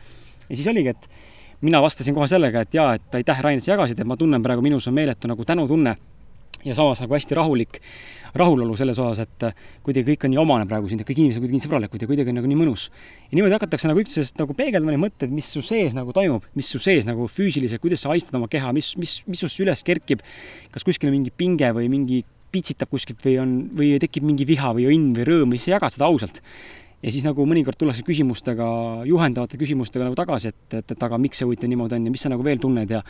[0.49, 1.09] ja siis oligi, et
[1.61, 4.43] mina vastasin kohe sellega, et jaa, et aitäh, Rain, et sa jagasid, et ma tunnen
[4.43, 5.97] praegu minus on meeletu nagu tänutunne
[6.65, 7.81] ja samas nagu hästi rahulik
[8.37, 9.45] rahulolu selles osas, et
[9.85, 12.33] kuidagi kõik on nii omane praegu siin, kõik inimesed on kuidagi nii sõbralikud ja kuidagi
[12.35, 12.89] nagu nii mõnus.
[13.29, 16.69] ja niimoodi hakatakse nagu üksteisest nagu peegeldama neid mõtteid, mis su sees nagu toimub, mis
[16.69, 20.21] su sees nagu füüsiliselt, kuidas sa haistad oma keha, mis, mis, mis sinust üles kerkib.
[20.71, 24.73] kas kuskil on mingi pinge või mingi pitsitab kuskilt või on, või tekib mingi viha
[24.77, 26.41] või õnn või rõõm või sa jagad seda ausalt
[27.03, 28.65] ja siis nagu mõnikord tullakse küsimustega,
[29.07, 32.25] juhendavate küsimustega nagu tagasi, et, et, et aga miks see huvitav niimoodi on ja mis
[32.25, 33.03] sa nagu veel tunned ja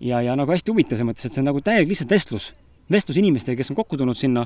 [0.00, 2.52] ja, ja nagu hästi huvitav selles mõttes, et see on nagu täielik lihtsalt vestlus
[2.92, 4.44] vestlus inimestega, kes on kokku tulnud sinna,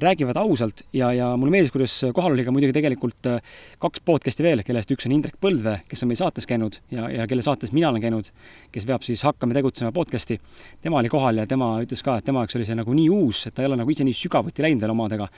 [0.00, 3.40] räägivad ausalt ja, ja mulle meeldis, kuidas kohal oli ka muidugi tegelikult äh,
[3.82, 7.26] kaks podcast'i veel, kellest üks on Indrek Põldvee, kes on meil saates käinud ja, ja
[7.30, 8.30] kelle saates mina olen käinud,
[8.74, 10.38] kes veab siis Hakkame tegutsema podcast'i.
[10.82, 13.42] tema oli kohal ja tema ütles ka, et tema jaoks oli see nagu nii uus,
[13.50, 15.28] et ta ei ole nagu ise nii sügavuti läinud veel omadega.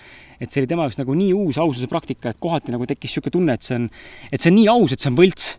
[0.41, 3.33] et see oli tema jaoks nagu nii uus aususe praktika, et kohati nagu tekkis niisugune
[3.39, 3.91] tunne, et see on,
[4.31, 5.51] et see on nii aus, et see on võlts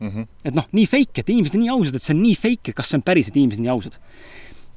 [0.00, 0.08] mm.
[0.08, 0.26] -hmm.
[0.44, 2.76] et noh, nii fake, et inimesed on nii ausad, et see on nii fake, et
[2.76, 4.00] kas see on päris, et inimesed on nii ausad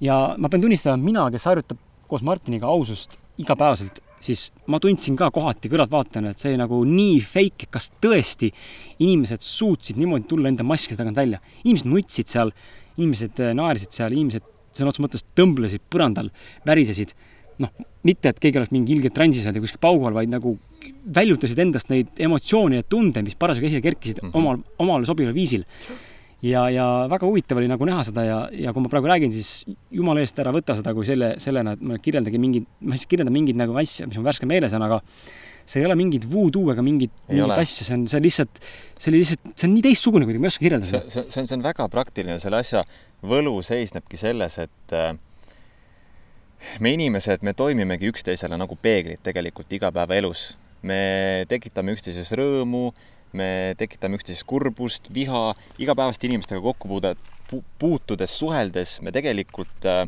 [0.03, 5.29] ja ma pean tunnistama, mina, kes harjutab koos Martiniga ausust igapäevaselt, siis ma tundsin ka
[5.33, 8.49] kohati kõrvaltvaatajana, et see nagu nii fake, kas tõesti
[9.03, 11.41] inimesed suutsid niimoodi tulla enda maskide tagant välja.
[11.63, 12.53] inimesed nutsid seal,
[12.97, 14.45] inimesed äh, naersid seal, inimesed
[14.77, 16.31] sõna otseses mõttes tõmblesid põrandal,
[16.65, 17.13] värisesid.
[17.57, 17.71] noh,
[18.05, 20.57] mitte, et keegi oleks mingi ilge transis olnud ja kuskil paugu all, vaid nagu
[21.13, 24.37] väljutasid endast neid emotsioone ja tunde, mis parasjagu esile kerkisid mm -hmm.
[24.37, 25.65] omal, omale sobival viisil
[26.45, 29.65] ja, ja väga huvitav oli nagu näha seda ja, ja kui ma praegu räägin, siis
[29.93, 33.35] jumala eest ära võta seda kui selle, sellena, et ma kirjeldagi mingeid, ma lihtsalt kirjeldan
[33.35, 35.01] mingeid nagu asja, mis mul värske meeles on, aga
[35.67, 38.61] see ei ole mingit voodoo ega mingit, mingit asja, see on, see on lihtsalt,
[38.95, 41.11] see oli lihtsalt, see on nii teistsugune kuidagi, ma ei oska kirjeldada seda.
[41.11, 42.83] see, see on, see on väga praktiline, selle asja
[43.27, 45.09] võlu seisnebki selles, et äh,
[46.79, 50.53] me inimesed, me toimimegi üksteisele nagu peeglid tegelikult igapäevaelus.
[50.87, 52.91] me tekitame üksteises rõõmu
[53.33, 57.15] me tekitame üksteisest kurbust, viha, igapäevaste inimestega kokkupuude,
[57.79, 60.05] puutudes, suheldes me tegelikult, äh,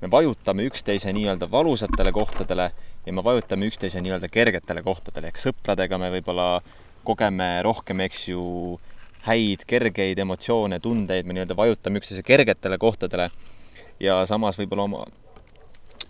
[0.00, 2.70] me vajutame üksteise nii-öelda valusatele kohtadele
[3.06, 6.48] ja me vajutame üksteise nii-öelda kergetele kohtadele, ehk sõpradega me võib-olla
[7.04, 8.42] kogeme rohkem, eks ju,
[9.26, 13.28] häid, kergeid emotsioone, tundeid, me nii-öelda vajutame üksteise kergetele kohtadele.
[14.00, 15.04] Ja samas võib-olla oma,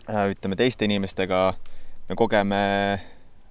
[0.07, 1.55] äh, ütleme, teiste inimestega
[2.09, 2.61] me kogeme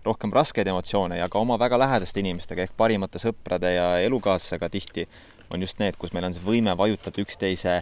[0.05, 5.07] rohkem raskeid emotsioone ja ka oma väga lähedaste inimestega ehk parimate sõprade ja elukaaslasega tihti
[5.53, 7.79] on just need, kus meil on see võime vajutada üksteise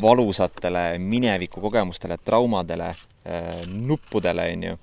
[0.00, 2.92] valusatele minevikukogemustele, traumadele,
[3.26, 4.78] äh, nuppudele, on ju,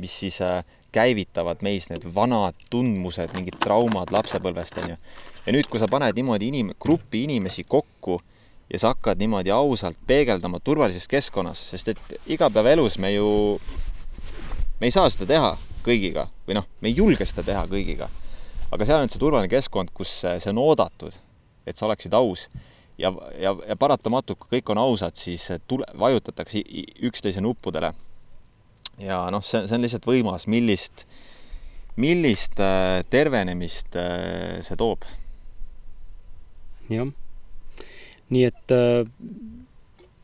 [0.00, 4.98] mis siis äh, käivitavad meis need vanad tundmused, mingid traumad lapsepõlvest, on ju.
[5.46, 8.18] ja nüüd, kui sa paned niimoodi inim-, grupi inimesi kokku
[8.72, 13.28] ja sa hakkad niimoodi ausalt peegeldama turvalises keskkonnas, sest et igapäevaelus me ju,
[14.80, 18.08] me ei saa seda teha kõigiga või noh, me ei julge seda teha kõigiga.
[18.70, 21.14] aga seal on see turvaline keskkond, kus see on oodatud,
[21.66, 22.48] et sa oleksid aus
[22.98, 26.62] ja, ja, ja paratamatult, kui kõik on ausad, siis tule, vajutatakse
[27.08, 27.92] üksteise nuppudele.
[28.98, 31.04] ja noh, see, see on lihtsalt võimas, millist,
[31.96, 35.06] millist äh, tervenemist äh, see toob.
[36.90, 37.10] jah,
[38.34, 39.04] nii et äh,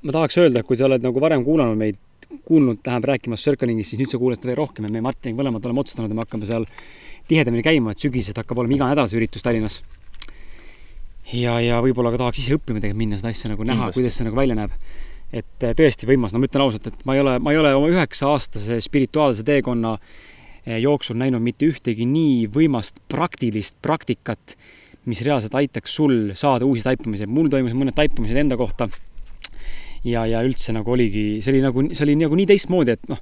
[0.02, 2.00] ma tahaks öelda, et kui sa oled nagu varem kuulanud meid
[2.44, 5.82] kuulnud, läheb rääkimas Circlingist, siis nüüd sa kuuled veel rohkem ja me Martiniga mõlemad oleme
[5.84, 6.66] otsustanud, et me hakkame seal
[7.30, 9.80] tihedamini käima, et sügisest hakkab olema iga nädal see üritus Tallinnas.
[11.32, 14.28] ja, ja võib-olla ka tahaks ise õppima tegelikult minna seda asja nagu näha, kuidas see
[14.28, 14.76] nagu välja näeb.
[15.32, 17.74] et eh, tõesti võimas, no ma ütlen ausalt, et ma ei ole, ma ei ole
[17.74, 24.58] oma üheksa-aastase spirituaalse teekonna eh, jooksul näinud mitte ühtegi nii võimast praktilist praktikat,
[25.10, 27.26] mis reaalselt aitaks sul saada uusi taipamisi.
[27.26, 28.88] mul toimusid mõned taipamised enda kohta
[30.04, 33.20] ja, ja üldse nagu oligi, see oli nagu, see oli nagu nii teistmoodi, et noh,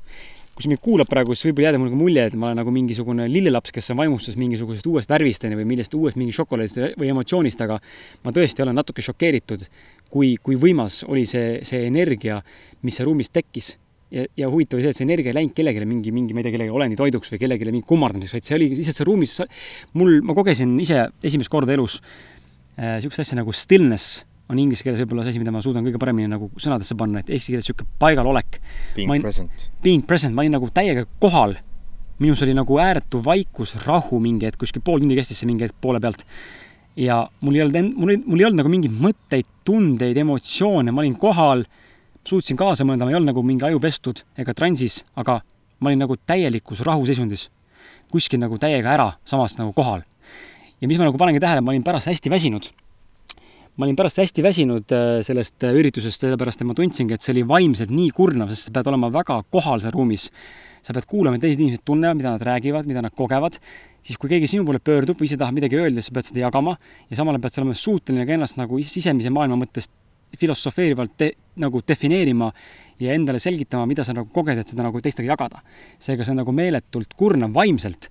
[0.53, 3.25] kui sa mind kuulad praegu, siis võib-olla jääda mulle mulje, et ma olen nagu mingisugune
[3.31, 7.63] lillelaps, kes on vaimustus mingisugusest uuest värvist onju või millest uuest mingi šokolaadist või emotsioonist,
[7.65, 7.79] aga
[8.27, 9.65] ma tõesti olen natuke šokeeritud,
[10.13, 12.43] kui, kui võimas oli see, see energia,
[12.85, 13.79] mis seal ruumis tekkis.
[14.13, 16.45] ja, ja huvitav oli see, et see energia ei läinud kellelegi mingi, mingi, ma ei
[16.45, 19.39] tea, kellegi oleni toiduks või kellelegi mingi kummardamiseks, vaid see oli lihtsalt see ruumis,
[19.97, 22.03] mul, ma kogesin ise esimest korda elus
[22.77, 26.01] niisugust äh, asja nagu stillness on inglise keeles võib-olla see asi, mida ma suudan kõige
[26.01, 28.59] paremini nagu sõnadesse panna, et eesti keeles niisugune paigalolek.
[28.97, 29.69] Being olin, present.
[29.85, 31.59] Being present, ma olin nagu täiega kohal.
[32.23, 35.75] minus oli nagu ääretu vaikus, rahu mingi hetk, kuskil pool tundi kestis see mingi hetk
[35.81, 36.25] poole pealt.
[36.97, 41.01] ja mul ei olnud, mul ei, mul ei olnud nagu mingeid mõtteid, tundeid, emotsioone, ma
[41.01, 41.65] olin kohal,
[42.29, 45.41] suutsin kaasa mõelda, ma ei olnud nagu mingi aju pestud ega transis, aga
[45.81, 47.51] ma olin nagu täielikus rahuseisundis.
[48.13, 50.03] kuskil nagu täiega ära, samas nagu kohal.
[50.81, 52.69] ja mis ma nagu panengi tähele, ma olin pärast hästi väsinud.
[53.77, 57.33] Ma olin pärast hästi väsinud äh, sellest äh, üritusest, sellepärast et ma tundsingi, et see
[57.37, 60.29] oli vaimselt nii kurnav, sest sa pead olema väga kohal seal ruumis.
[60.83, 63.55] sa pead kuulama, teised inimesed tunnevad, mida nad räägivad, mida nad kogevad,
[64.03, 66.43] siis kui keegi sinu poole pöördub või ise tahab midagi öelda, siis sa pead seda
[66.43, 66.75] jagama
[67.07, 69.87] ja samal ajal pead sa olema suuteline ka ennast nagu sisemise maailma mõttes
[70.39, 71.31] filosofeerivalt de,
[71.63, 72.51] nagu defineerima
[73.03, 75.63] ja endale selgitama, mida sa nagu koged, et seda nagu teistega jagada.
[76.03, 78.11] seega see on nagu meeletult kurnav vaimselt,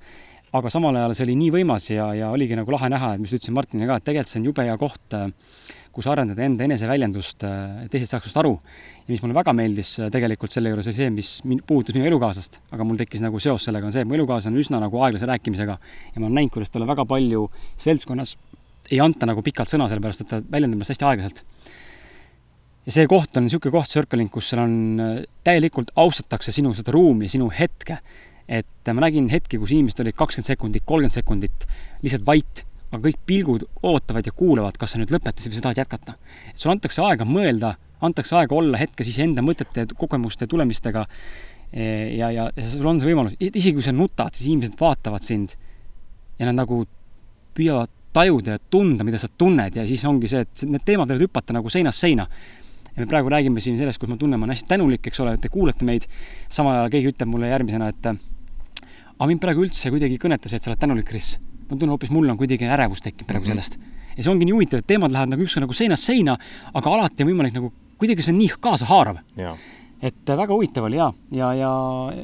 [0.57, 3.31] aga samal ajal see oli nii võimas ja, ja oligi nagu lahe näha, et mis
[3.35, 5.15] ütlesin Martinile ka, et tegelikult see on jube hea koht,
[5.91, 8.53] kus arendada enda eneseväljendust, et teised saaks sinust aru.
[9.01, 11.31] ja mis mulle väga meeldis tegelikult selle juures, oli see, mis
[11.67, 14.63] puudutas minu elukaaslast, aga mul tekkis nagu seos sellega, on see, et mu elukaaslane on
[14.63, 18.37] üsna nagu aeglase rääkimisega ja ma olen näinud, kuidas talle väga palju seltskonnas
[18.91, 21.43] ei anta nagu pikalt sõna, sellepärast et ta väljendab ennast hästi aeglaselt
[22.85, 26.93] ja see koht on niisugune koht, Circling, kus seal on, äh, täielikult austatakse sinu seda
[26.95, 27.99] ruumi, sinu hetke.
[28.51, 31.65] Et ma nägin hetki, kus inimesed olid kakskümmend sekundit, kolmkümmend sekundit
[32.03, 35.79] lihtsalt vait, aga kõik pilgud ootavad ja kuulavad, kas sa nüüd lõpetasid või sa tahad
[35.83, 36.17] jätkata.
[36.53, 41.05] sulle antakse aega mõelda, antakse aega olla hetkes iseenda mõtete, kogemuste, tulemistega.
[41.71, 41.85] E,
[42.17, 45.53] ja, ja, ja sul on see võimalus, isegi kui sa nutad, siis inimesed vaatavad sind
[46.35, 46.81] ja nad nagu
[47.55, 51.23] püüavad tajuda ja tunda, mida sa tunned ja siis ongi see, et need teemad võivad
[51.29, 52.25] hüpata nagu seinast seina
[52.91, 55.37] ja me praegu räägime siin sellest, kus ma tunnen, ma olen hästi tänulik, eks ole,
[55.37, 56.09] et te kuulate meid.
[56.51, 58.11] samal ajal keegi ütleb mulle järgmisena, et
[59.21, 61.35] aga mind praegu üldse kuidagi ei kõneta see, et sa oled tänulik, Kris.
[61.69, 63.61] ma tunnen hoopis, mul on kuidagi ärevus tekkinud praegu mm -hmm.
[63.61, 63.77] sellest.
[64.17, 66.37] ja see ongi nii huvitav, et teemad lähevad nagu ükskord nagu seinast seina,
[66.73, 69.21] aga alati on võimalik nagu, kuidagi see on nii kaasahaarav.
[70.01, 71.71] et äh, väga huvitav oli ja, ja, ja,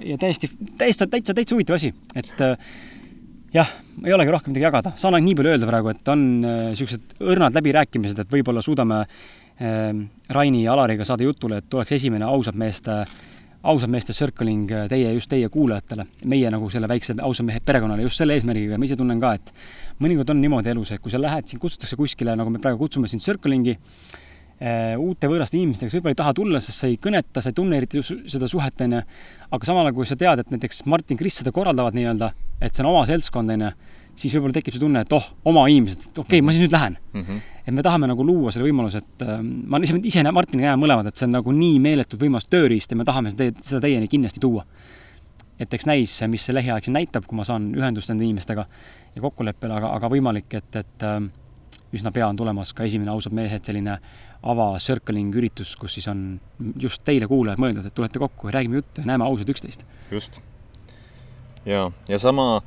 [0.03, 2.57] ja täiesti, täiesti, täitsa, täitsa huvitav asi, et äh,
[3.53, 3.69] jah,
[4.05, 7.27] ei olegi rohkem midagi jagada, saan ainult nii palju öelda praegu, et on niisugused äh,
[7.33, 9.05] õrnad läbirääkimised, et võib-olla suudame
[10.29, 13.05] Raini ja Alariga saada jutule, et tuleks esimene ausad meeste,
[13.63, 18.05] ausad meeste circling äh, teie, just teie kuulajatele, meie nagu selle väikse ausa mehe perekonnale
[18.05, 19.51] just selle eesmärgiga, ma ise tunnen ka, et
[20.03, 23.09] mõnikord on niimoodi elus, et kui sa lähed, sind kutsutakse kuskile, nagu me praegu kutsume
[23.11, 23.77] sind circling'i,
[24.61, 27.57] äh, uute võõraste inimestega, sa võib-olla ei taha tulla, sest sa ei kõneta, sa ei
[27.57, 29.03] tunne eriti seda suhet, on ju,
[29.57, 32.85] aga samal ajal, kui sa tead, et näiteks Martin, Kris seda korraldavad nii-öelda, et see
[32.85, 33.73] on oma seltskond, on ju,
[34.17, 36.45] siis võib-olla tekib see tunne, et oh, oma inimesed, et okei okay, mm, -hmm.
[36.47, 37.23] ma siis nüüd lähen mm.
[37.23, 37.41] -hmm.
[37.67, 41.07] et me tahame nagu luua selle võimaluse, et äh, ma ise, ise Martiniga näen mõlemad,
[41.07, 44.39] et see on nagu nii meeletult võimas tööriist ja me tahame seda, seda teieni kindlasti
[44.39, 44.65] tuua.
[45.59, 48.65] et eks näis, mis see lähiaeg siin näitab, kui ma saan ühendust nende inimestega
[49.15, 51.21] ja kokkuleppele, aga, aga võimalik, et, et äh,
[51.93, 53.97] üsna pea on tulemas ka esimene Ausad mehed selline
[54.43, 56.39] ava circling üritus, kus siis on
[56.79, 59.85] just teile, kuulajad, mõeldud, et tulete kokku ja räägime juttu ja näeme ausalt üksteist.
[60.11, 60.41] just.
[61.65, 62.61] ja, ja sama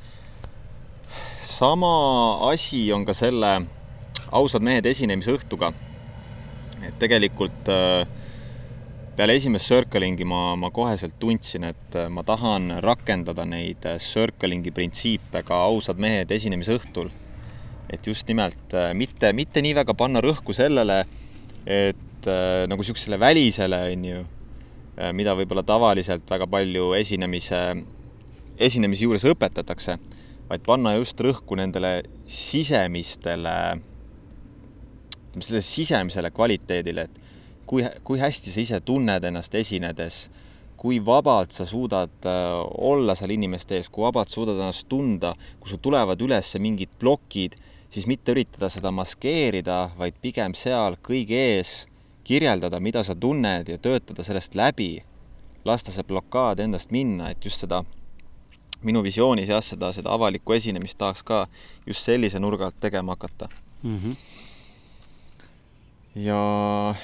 [1.51, 3.51] sama asi on ka selle
[4.31, 5.73] ausad mehed esinemisõhtuga.
[6.81, 8.07] et tegelikult äh,
[9.17, 14.73] peale esimest circling'i ma, ma koheselt tundsin, et äh, ma tahan rakendada neid äh, circling'i
[14.73, 17.11] printsiipe ka ausad mehed esinemisõhtul.
[17.91, 21.03] et just nimelt mitte, mitte nii väga panna rõhku sellele,
[21.67, 22.29] et
[22.71, 24.21] nagu niisugusele välisele, on ju,
[25.17, 27.61] mida võib-olla tavaliselt väga palju esinemise,
[28.69, 29.97] esinemise juures õpetatakse
[30.51, 33.57] vaid panna just rõhku nendele sisemistele,
[35.31, 37.21] ütleme sellele sisemisele kvaliteedile, et
[37.71, 40.25] kui, kui hästi sa ise tunned ennast esinedes,
[40.81, 45.71] kui vabalt sa suudad äh, olla seal inimeste ees, kui vabalt suudad ennast tunda, kui
[45.71, 47.55] sul tulevad üles mingid plokid,
[47.93, 51.85] siis mitte üritada seda maskeerida, vaid pigem seal kõige ees
[52.27, 54.99] kirjeldada, mida sa tunned ja töötada sellest läbi.
[55.65, 57.83] lasta see blokaad endast minna, et just seda
[58.87, 61.47] minu visioonis jah, seda, seda avalikku esinemist tahaks ka
[61.87, 63.49] just sellise nurga alt tegema hakata
[63.83, 63.99] mm.
[63.99, 64.15] -hmm.
[66.15, 66.95] ja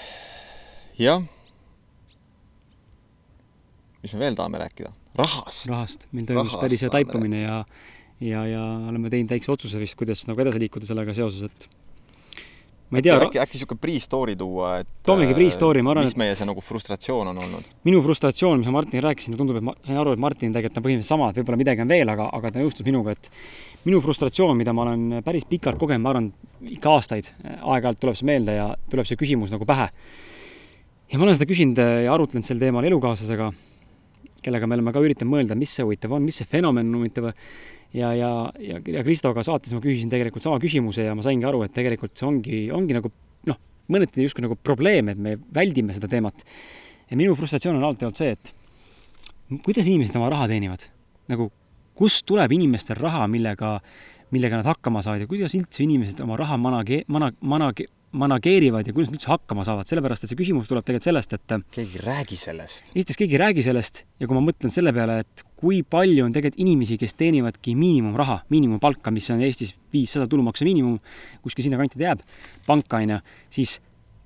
[0.99, 1.23] jah,
[4.03, 4.93] mis me veel tahame rääkida?
[5.19, 5.69] rahast.
[5.69, 7.65] rahast, meil toimus päris hea taipamine ja
[8.21, 11.76] ja, ja oleme teinud väikse otsuse vist, kuidas nagu edasi liikuda sellega seoses, et
[12.91, 13.17] ma ei tea.
[13.19, 16.63] äkki, äkki niisugune pre-story tuua, et toomegi pre-story, ma arvan, mis et meie see nagu
[16.63, 17.71] frustratsioon on olnud?
[17.89, 20.87] minu frustratsioon, mis ma Martinile rääkisin, tundub, et ma sain aru, et Martin tegelikult on
[20.87, 23.31] põhimõtteliselt sama, et võib-olla midagi on veel, aga, aga ta nõustus minuga, et
[23.89, 26.31] minu frustratsioon, mida ma olen päris pikalt kogenud, ma arvan,
[26.79, 29.91] ikka aastaid, aeg-ajalt tuleb see meelde ja tuleb see küsimus nagu pähe.
[31.11, 33.51] ja ma olen seda küsinud ja arutlenud sel teemal elukaaslasega,
[34.47, 37.33] kellega me oleme ka üritanud mõelda, mis see huvitav on, mis see fenomen on huvitav
[37.97, 38.31] ja, ja,
[38.61, 42.17] ja, ja Kristoga saates ma küsisin tegelikult sama küsimuse ja ma saingi aru, et tegelikult
[42.19, 43.11] see ongi, ongi nagu
[43.51, 43.61] noh,
[43.93, 46.45] mõneti justkui nagu probleem, et me väldime seda teemat.
[47.11, 48.53] ja minu frustratsioon on alati olnud see, et
[49.65, 50.89] kuidas inimesed oma raha teenivad?
[51.31, 51.51] nagu
[51.97, 53.77] kust tuleb inimestel raha, millega,
[54.35, 58.95] millega nad hakkama saavad ja kuidas üldse inimesed oma raha manage-, mana-, manage-, manageerivad ja
[58.95, 62.05] kuidas nad üldse hakkama saavad, sellepärast et see küsimus tuleb tegelikult sellest, et keegi ei
[62.05, 62.93] räägi sellest.
[62.95, 66.35] esiteks keegi ei räägi sellest ja kui ma mõtlen selle peale, et kui palju on
[66.35, 70.99] tegelikult inimesi, kes teenivadki miinimumraha, miinimumpalka, mis on Eestis viissada tulumaksu miinimum,
[71.43, 72.25] kuskil sinnakanti ta jääb,
[72.67, 73.19] panka on ju,
[73.59, 73.79] siis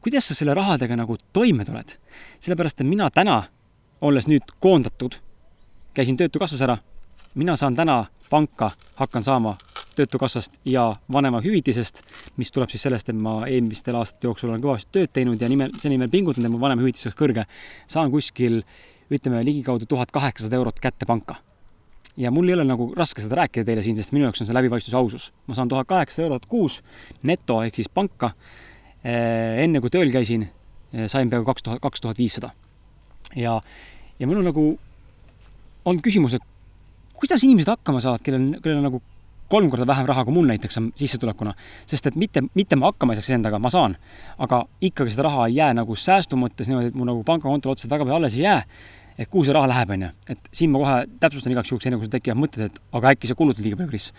[0.02, 1.96] kuidas sa selle rahadega nagu toime tuled?
[2.40, 3.42] sellepärast, et mina täna,
[4.00, 5.20] olles nüüd koondatud,
[5.94, 6.78] käisin Töötukassas ära,
[7.34, 9.56] mina saan täna panka, hakkan saama
[9.96, 12.02] Töötukassast ja vanemahüvitisest,
[12.36, 15.74] mis tuleb siis sellest, et ma eelmistel aastate jooksul olen kõvasti tööd teinud ja nimel,
[15.78, 17.44] selle nimel pingutanud, et mu vanemahüvitis oleks kõrge.
[17.86, 18.62] saan kuskil
[19.10, 21.36] ütleme ligikaudu tuhat kaheksasada eurot kätte panka.
[22.16, 24.54] ja mul ei ole nagu raske seda rääkida teile siin, sest minu jaoks on see
[24.54, 25.32] läbipaistvus ausus.
[25.46, 26.82] ma saan tuhat kaheksasada eurot kuus
[27.22, 28.32] neto ehk siis panka.
[29.04, 30.48] enne kui tööl käisin,
[31.06, 32.50] sain peaaegu kaks tuhat, kaks tuhat viissada.
[33.36, 33.60] ja,
[34.18, 34.66] ja mul on nagu,
[35.84, 36.42] on küsimus, et
[37.14, 39.02] kuidas inimesed hakkama saavad, kellel, kellel on nagu
[39.50, 41.54] kolm korda vähem raha kui mul näiteks on sissetulekuna.
[41.86, 43.96] sest et mitte, mitte ma hakkama ei saaks endaga, ma saan,
[44.38, 47.90] aga ikkagi seda raha ei jää nagu säästu mõttes niimoodi, et mu nagu pangakontol otseselt
[47.90, 48.62] väga palju alles ei jää.
[49.20, 50.12] Et kuhu see raha läheb, on ju.
[50.34, 53.28] et siin ma kohe täpsustan igaks juhuks, enne kui sul tekivad mõtted, et aga äkki
[53.28, 54.12] sa kulutad liiga palju, Kris.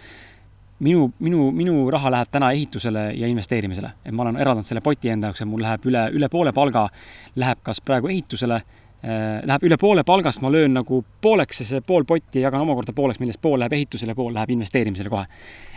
[0.85, 5.09] minu, minu, minu raha läheb täna ehitusele ja investeerimisele, et ma olen eraldanud selle poti
[5.09, 6.87] enda jaoks ja mul läheb üle, üle poole palga
[7.35, 8.61] läheb kas praegu ehitusele
[9.01, 13.19] läheb üle poole palgast, ma löön nagu pooleks ja see pool potti jagan omakorda pooleks,
[13.19, 15.25] millest pool läheb ehitusele, pool läheb investeerimisele kohe.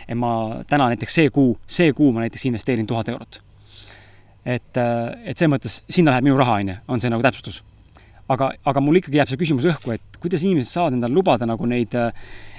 [0.07, 3.41] et ma täna näiteks see kuu, see kuu ma näiteks investeerin tuhat eurot.
[4.45, 4.77] et,
[5.25, 7.63] et selles mõttes sinna läheb minu raha, on ju, on see nagu täpsustus.
[8.31, 11.67] Aga, aga mul ikkagi jääb see küsimus õhku, et kuidas inimesed saavad endale lubada nagu
[11.69, 12.11] neid äh,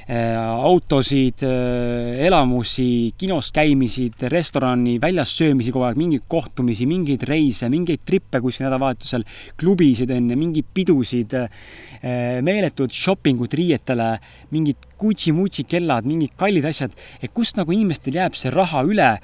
[0.07, 8.05] autosid, äh, elamusi, kinos käimisid, restorani, väljas söömisi kogu aeg, mingeid kohtumisi, mingeid reise, mingeid
[8.07, 9.27] trippe kuskil nädalavahetusel,
[9.59, 14.13] klubisid enne, mingeid pidusid, äh, meeletud shopping ud riietele,
[14.55, 19.17] mingid Gucci-Mucci kellad, mingid kallid asjad, et kust nagu inimestel jääb see raha üle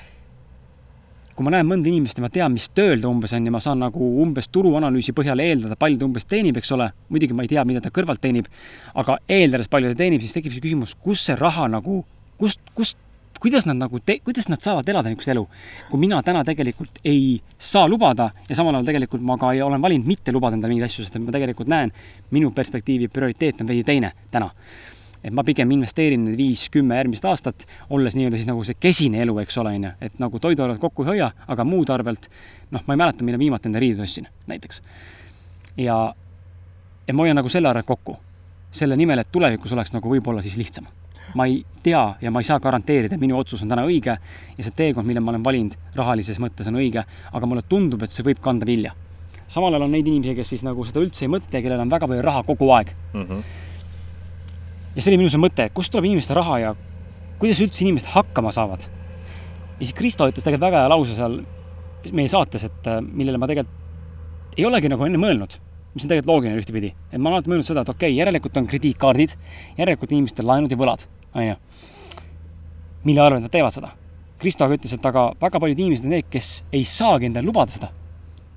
[1.37, 3.61] kui ma näen mõnda inimest ja ma tean, mis tööl ta umbes on ja ma
[3.63, 7.53] saan nagu umbes turuanalüüsi põhjal eeldada, palju ta umbes teenib, eks ole, muidugi ma ei
[7.53, 8.51] tea, mida ta kõrvalt teenib,
[8.99, 12.03] aga eeldades, palju ta teenib, siis tekib see küsimus, kus see raha nagu,
[12.41, 13.01] kust, kust,
[13.43, 15.47] kuidas nad nagu kuidas nad saavad elada niisugust elu,
[15.91, 19.83] kui mina täna tegelikult ei saa lubada ja samal ajal tegelikult ma ka ei, olen
[19.83, 21.91] valinud mitte lubada endale mingeid asju, sest ma tegelikult näen,
[22.31, 24.53] minu perspektiivi prioriteet on veidi teine täna
[25.25, 29.37] et ma pigem investeerin need viis-kümme järgmist aastat, olles nii-öelda siis nagu see kesine elu,
[29.45, 32.29] eks ole, on ju, et nagu toiduarvelt kokku ei hoia, aga muud arvelt,
[32.75, 34.83] noh, ma ei mäleta, millal viimati enda riided ostsin, näiteks.
[35.79, 35.99] ja,
[37.07, 38.17] ja ma hoian nagu selle arvelt kokku,
[38.75, 40.91] selle nimel, et tulevikus oleks nagu võib-olla siis lihtsam.
[41.39, 44.19] ma ei tea ja ma ei saa garanteerida, et minu otsus on täna õige
[44.59, 48.13] ja see teekond, mille ma olen valinud rahalises mõttes, on õige, aga mulle tundub, et
[48.13, 48.93] see võib kanda vilja.
[49.47, 51.91] samal ajal on neid inimesi, kes siis nagu seda üldse ei mõtle ja kellel on
[51.91, 53.23] väga palju raha kogu aeg mm.
[53.23, 53.71] -hmm
[54.95, 56.73] ja see oli minu see mõte, kust tuleb inimeste raha ja
[57.41, 58.87] kuidas üldse inimesed hakkama saavad.
[58.87, 61.41] ja siis Kristo ütles tegelikult väga hea lause seal
[62.13, 65.57] meie saates, et äh, millele ma tegelikult ei olegi nagu enne mõelnud,
[65.95, 66.93] mis on tegelikult loogiline ühtepidi.
[67.11, 69.35] et ma olen alati mõelnud seda, et okei okay,, järelikult on krediitkaardid,
[69.81, 71.57] järelikult inimestel laenud ja võlad, on ju.
[73.09, 73.97] mille arvelt nad teevad seda.
[74.43, 77.71] Kristo aga ütles, et aga väga paljud inimesed on need, kes ei saagi endale lubada
[77.71, 77.93] seda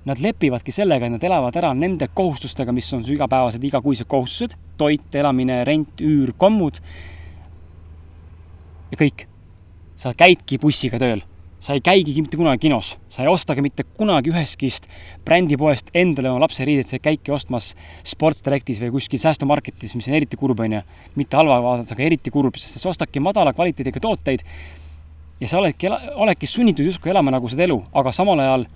[0.06, 4.58] nad lepivadki sellega, et nad elavad ära nende kohustustega, mis on su igapäevased, igakuised kohustused,
[4.78, 6.82] toit, elamine, rent, üür, kommud.
[8.92, 9.28] ja kõik.
[9.96, 11.22] sa käidki bussiga tööl,
[11.64, 14.68] sa ei käigi mitte kunagi kinos, sa ei ostagi mitte kunagi ühestki
[15.26, 17.72] brändipoest endale oma lapse riideid, sa ei käiki ostmas
[18.04, 20.82] Sports Directis või kuskil säästumarketis, mis on eriti kurb, on ju.
[21.16, 24.44] mitte halva vaadates, aga eriti kurb, sest sa ostadki madala kvaliteediga tooteid
[25.40, 28.68] ja sa oledki, oledki sunnitud justkui elama nagu seda elu, aga samal ajal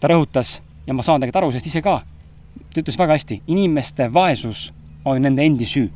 [0.00, 2.00] ta rõhutas ja ma saan tegelikult aru sellest ise ka,
[2.72, 4.70] ta ütles väga hästi, inimeste vaesus
[5.04, 5.88] on nende endi süü.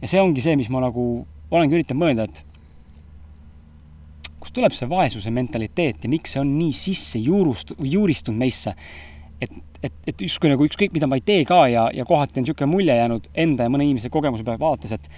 [0.00, 2.44] ja see ongi see, mis ma nagu olengi üritanud mõelda, et
[4.38, 8.74] kust tuleb see vaesuse mentaliteet ja miks see on nii sisse juurust-, juuristunud meisse.
[9.40, 9.50] et,
[9.82, 12.70] et, et justkui nagu ükskõik, mida ma ei tee ka ja, ja kohati on niisugune
[12.70, 15.10] mulje jäänud enda ja mõne inimese kogemuse peale vaadates, et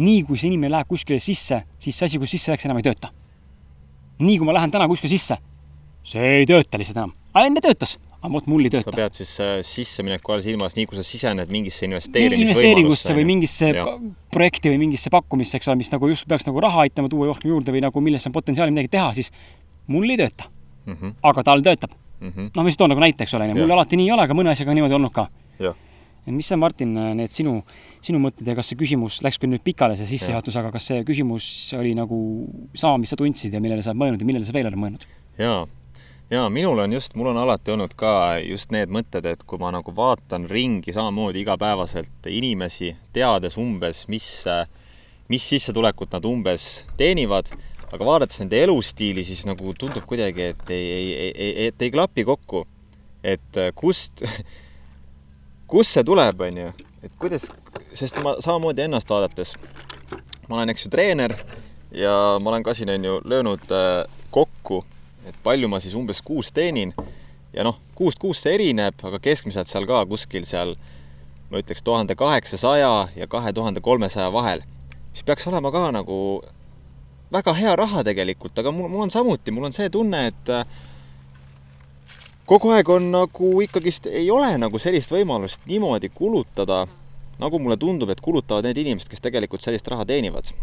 [0.00, 2.88] nii kui see inimene läheb kuskile sisse, siis see asi, kus sisse läks, enam ei
[2.88, 3.12] tööta.
[4.18, 5.36] nii kui ma lähen täna kuskile sisse,
[6.04, 8.90] see ei tööta lihtsalt enam aga enne töötas, aga vot mul ei tööta.
[8.90, 13.16] sa pead siis äh, sissemineku all silmas, nii kui sa sisened mingisse investeerimisvõimalusse.
[13.16, 13.70] või mingisse
[14.32, 17.52] projekti või mingisse pakkumisse, eks ole, mis nagu just peaks nagu raha aitama tuua rohkem
[17.52, 19.32] juurde või nagu millesse on potentsiaali midagi teha, siis
[19.92, 20.94] mul ei tööta mm.
[20.94, 21.16] -hmm.
[21.30, 22.30] aga tal töötab mm.
[22.30, 22.48] -hmm.
[22.48, 24.54] noh, ma lihtsalt toon nagu näite, eks ole, mul alati nii ei ole, aga mõne
[24.54, 25.28] asjaga on niimoodi olnud ka.
[26.26, 27.60] et mis on, Martin, need sinu,
[28.02, 31.04] sinu mõtted ja kas see küsimus läks küll nüüd pikale, see sissejuhatus, aga kas see
[31.06, 32.18] küsimus oli nagu
[32.74, 35.06] sama, mis sa tundsid ja millele sa oled mõelnud ja millele sa veel oled mõelnud?
[35.38, 35.66] jaa
[36.30, 39.70] jaa, minul on just, mul on alati olnud ka just need mõtted, et kui ma
[39.74, 44.30] nagu vaatan ringi samamoodi igapäevaselt inimesi, teades umbes, mis,
[45.32, 47.52] mis sissetulekut nad umbes teenivad,
[47.92, 52.26] aga vaadates nende elustiili, siis nagu tundub kuidagi, et ei, ei, ei, et ei klapi
[52.26, 52.66] kokku.
[53.26, 54.22] et kust,
[55.72, 56.74] kust see tuleb, on ju
[57.06, 57.50] et kuidas,
[57.94, 59.54] sest ma samamoodi ennast vaadates,
[60.48, 61.34] ma olen, eks ju, treener
[61.94, 62.12] ja
[62.42, 64.02] ma olen ka siin, on ju, löönud äh,
[64.34, 64.82] kokku,
[65.26, 66.94] et palju ma siis umbes kuus teenin
[67.54, 70.76] ja noh, kuust kuusse erineb, aga keskmiselt seal ka kuskil seal
[71.50, 74.62] ma ütleks tuhande kaheksasaja ja kahe tuhande kolmesaja vahel,
[75.12, 76.18] mis peaks olema ka nagu
[77.32, 80.52] väga hea raha tegelikult, aga mul, mul on samuti, mul on see tunne, et
[82.46, 86.84] kogu aeg on nagu ikkagist, ei ole nagu sellist võimalust niimoodi kulutada,
[87.42, 90.54] nagu mulle tundub, et kulutavad need inimesed, kes tegelikult sellist raha teenivad.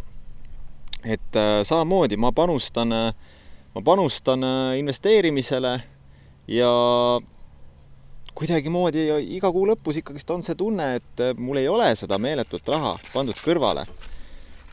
[1.03, 3.13] et äh, samamoodi ma panustan äh,,
[3.73, 5.73] ma panustan äh, investeerimisele
[6.47, 6.71] ja
[8.33, 9.05] kuidagimoodi
[9.37, 12.97] iga kuu lõpus ikkagist on see tunne, et äh, mul ei ole seda meeletut raha
[13.13, 13.85] pandud kõrvale.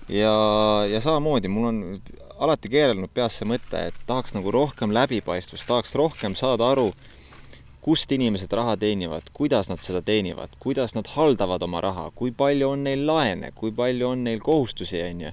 [0.09, 0.35] ja,
[0.91, 1.81] ja samamoodi mul on
[2.41, 6.89] alati keerelnud peas see mõte, et tahaks nagu rohkem läbipaistvust, tahaks rohkem saada aru,
[7.85, 12.73] kust inimesed raha teenivad, kuidas nad seda teenivad, kuidas nad haldavad oma raha, kui palju
[12.75, 15.33] on neil laene, kui palju on neil kohustusi, on ju.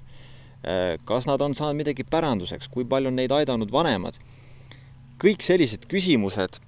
[0.66, 4.18] Äh, kas nad on saanud midagi päranduseks, kui palju on neid aidanud vanemad.
[5.18, 6.60] kõik sellised küsimused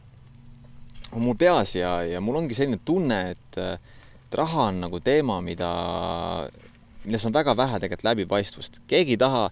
[1.12, 5.40] on mul peas ja, ja mul ongi selline tunne, et, et raha on nagu teema,
[5.42, 5.70] mida,
[7.04, 8.82] milles on väga vähe tegelikult läbipaistvust.
[8.88, 9.44] keegi ei taha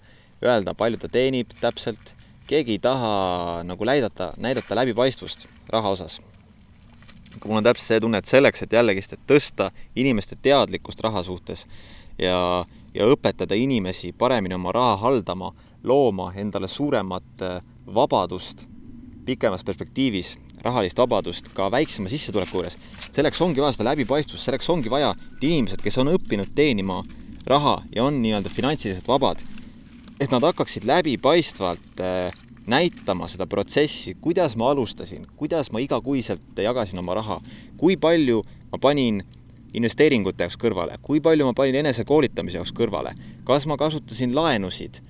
[0.46, 2.14] öelda, palju ta teenib täpselt,
[2.48, 6.20] keegi ei taha nagu näidata, näidata läbipaistvust raha osas.
[7.36, 11.26] aga mul on täpselt see tunne, et selleks, et jällegist, et tõsta inimeste teadlikkust raha
[11.26, 11.66] suhtes
[12.22, 12.66] ja,
[12.98, 17.62] ja õpetada inimesi paremini oma raha haldama, looma endale suuremat äh,
[17.94, 18.66] vabadust
[19.28, 22.78] pikemas perspektiivis rahalist vabadust ka väiksema sissetuleku juures,
[23.14, 27.04] selleks ongi vaja seda läbipaistvust, selleks ongi vaja, et inimesed, kes on õppinud teenima
[27.48, 29.44] raha ja on nii-öelda finantsiliselt vabad,
[30.20, 32.34] et nad hakkaksid läbipaistvalt äh,
[32.68, 37.40] näitama seda protsessi, kuidas ma alustasin, kuidas ma igakuiselt jagasin oma raha,
[37.78, 38.42] kui palju
[38.72, 39.22] ma panin
[39.78, 43.14] investeeringute jaoks kõrvale, kui palju ma panin enesekoolitamise jaoks kõrvale,
[43.48, 45.02] kas ma kasutasin laenusid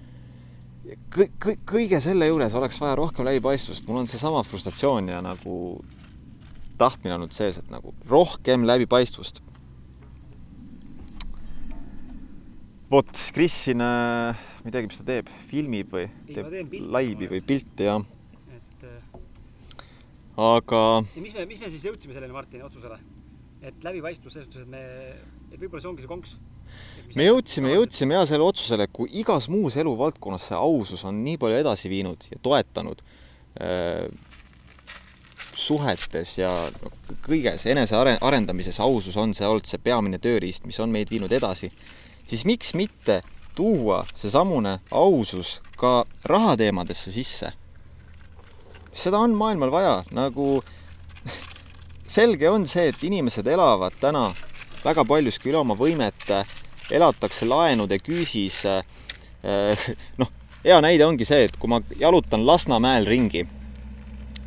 [1.14, 5.58] kõik, kõik, kõige selle juures oleks vaja rohkem läbipaistvust, mul on seesama frustratsioon ja nagu
[6.80, 9.44] tahtmine olnud sees, et nagu rohkem läbipaistvust.
[12.92, 17.28] vot, Kris siin äh,, ma ei teagi, mis ta teeb, filmib või Ei, teeb laivi
[17.34, 18.00] või pilti, jah.
[18.56, 19.18] et äh,
[20.40, 23.02] aga ja mis me, mis me siis jõudsime sellele Martini otsusele?
[23.68, 24.84] Et läbipaistvus selles suhtes, et me,
[25.52, 26.38] et võib-olla see ongi see konks.
[27.16, 31.38] me jõudsime, jõudsime ja selle otsusele, et kui igas muus eluvaldkonnas see ausus on nii
[31.42, 33.04] palju edasi viinud ja toetanud
[33.62, 34.08] äh,
[35.58, 36.52] suhetes ja
[37.26, 41.72] kõiges enesearendamises ausus on see olnud see peamine tööriist, mis on meid viinud edasi,
[42.30, 43.22] siis miks mitte
[43.58, 47.54] tuua seesamune ausus ka rahateemadesse sisse?
[48.98, 50.62] seda on maailmal vaja, nagu
[52.08, 54.30] selge on see, et inimesed elavad täna
[54.84, 56.44] väga paljuski üle oma võimete,
[56.92, 58.64] elatakse laenude küüsis.
[60.22, 60.32] noh,
[60.64, 63.46] hea näide ongi see, et kui ma jalutan Lasnamäel ringi,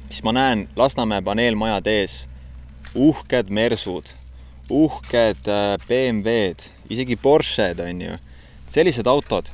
[0.08, 2.16] siis ma näen Lasnamäe paneelmajade ees
[2.94, 4.14] uhked Mersud,
[4.70, 8.16] uhked äh, BMW-d, isegi Porsched on ju,
[8.70, 9.52] sellised autod.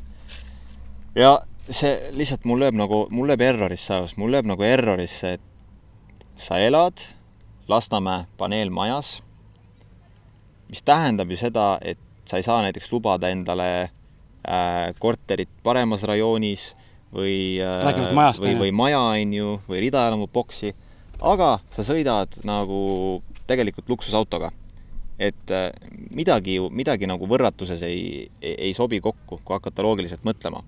[1.15, 1.39] ja
[1.71, 6.61] see lihtsalt mul lööb nagu, mul lööb errorisse ajus, mul lööb nagu errorisse, et sa
[6.61, 7.01] elad
[7.69, 9.23] Lasnamäe paneelmajas,
[10.69, 16.75] mis tähendab ju seda, et sa ei saa näiteks lubada endale äh, korterit paremas rajoonis
[17.15, 17.83] või äh,
[18.41, 20.75] või, või maja, on ju, või ridaelamu boksi,
[21.21, 24.53] aga sa sõidad nagu tegelikult luksusautoga.
[25.19, 25.71] et äh,
[26.11, 30.63] midagi ju, midagi nagu võrratuses ei, ei, ei sobi kokku, kui hakata loogiliselt mõtlema.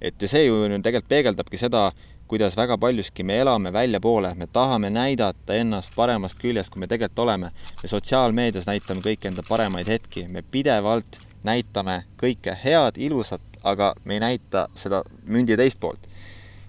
[0.00, 1.92] et ja see ju tegelikult peegeldabki seda,
[2.30, 7.18] kuidas väga paljuski me elame väljapoole, me tahame näidata ennast paremast küljest, kui me tegelikult
[7.18, 7.50] oleme.
[7.82, 14.14] me sotsiaalmeedias näitame kõiki enda paremaid hetki, me pidevalt näitame kõike head, ilusat, aga me
[14.14, 16.06] ei näita seda mündi teist poolt.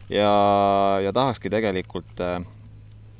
[0.09, 0.34] ja,
[1.03, 2.41] ja tahakski tegelikult äh,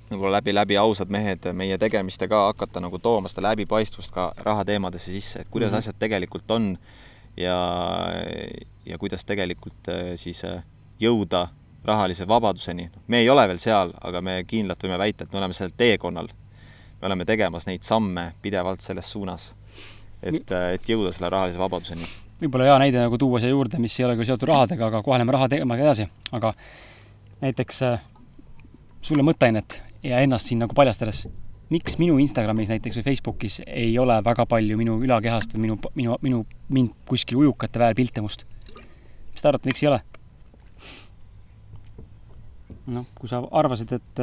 [0.10, 5.40] võib-olla läbi, läbi ausad mehed meie tegemistega hakata nagu tooma seda läbipaistvust ka rahateemadesse sisse,
[5.40, 5.78] et kuidas mm -hmm.
[5.78, 6.78] asjad tegelikult on
[7.38, 7.58] ja,
[8.86, 10.64] ja kuidas tegelikult äh, siis äh,
[11.00, 11.48] jõuda
[11.86, 12.90] rahalise vabaduseni.
[13.08, 16.28] me ei ole veel seal, aga me kindlalt võime väita, et me oleme sellel teekonnal.
[17.02, 19.56] me oleme tegemas neid samme pidevalt selles suunas,
[20.22, 22.08] et, et jõuda selle rahalise vabaduseni.
[22.42, 25.18] võib-olla hea näide nagu tuua siia juurde, mis ei ole küll seotud rahadega, aga kohe
[25.18, 26.54] läheme raha teemaga edasi, aga
[27.42, 28.02] näiteks äh,
[29.02, 31.26] sulle mõtteainet ja ennast siin nagu paljastades,
[31.74, 36.18] miks minu Instagramis näiteks või Facebookis ei ole väga palju minu ülakehast või minu, minu,
[36.22, 38.46] minu, mind kuskil ujukate väärpilte must?
[39.32, 40.02] mis te arvate, miks ei ole?
[42.92, 44.22] Noh, kui sa arvasid, et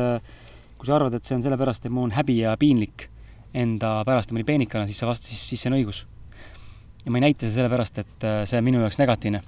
[0.78, 3.08] kui sa arvad, et see on sellepärast, et mul on häbi ja piinlik,
[3.54, 6.04] enda pärast ja ma olin peenikene, siis sa vastasid, siis see on õigus.
[7.04, 9.42] ja ma ei näita seda sellepärast, et äh, see on minu jaoks negatiivne.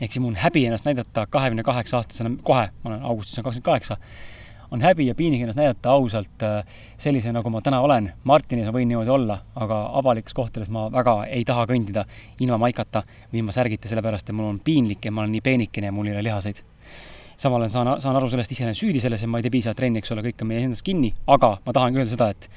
[0.00, 3.46] ehk siis mul on häbi ennast näidata kahekümne kaheksa aastasena, kohe, ma olen augustis on
[3.46, 3.96] kakskümmend kaheksa,
[4.70, 6.64] on häbi ja piinlik ennast näidata ausalt äh,
[6.96, 8.10] sellise, nagu ma täna olen.
[8.24, 12.04] Martinis ma võin niimoodi olla, aga avalikes kohtades ma väga ei taha kõndida
[12.40, 15.88] ilma maikata või ilma särgita, sellepärast et mul on piinlik ja ma olen nii peenikene
[15.88, 16.60] ja mul ei ole lihaseid
[17.38, 19.78] samal ajal saan, saan aru sellest, ise olen süüdi selles, et ma ei tee piisavalt
[19.78, 22.48] trenni, eks ole, kõik on meie endas kinni, aga ma tahangi öelda seda, et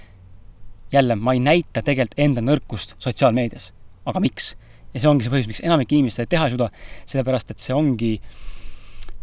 [0.91, 3.71] jälle, ma ei näita tegelikult enda nõrkust sotsiaalmeedias.
[4.05, 4.55] aga miks?
[4.93, 6.67] ja see ongi see põhjus, miks enamik inimesi seda teha ei suuda,
[7.07, 8.15] sellepärast et see ongi,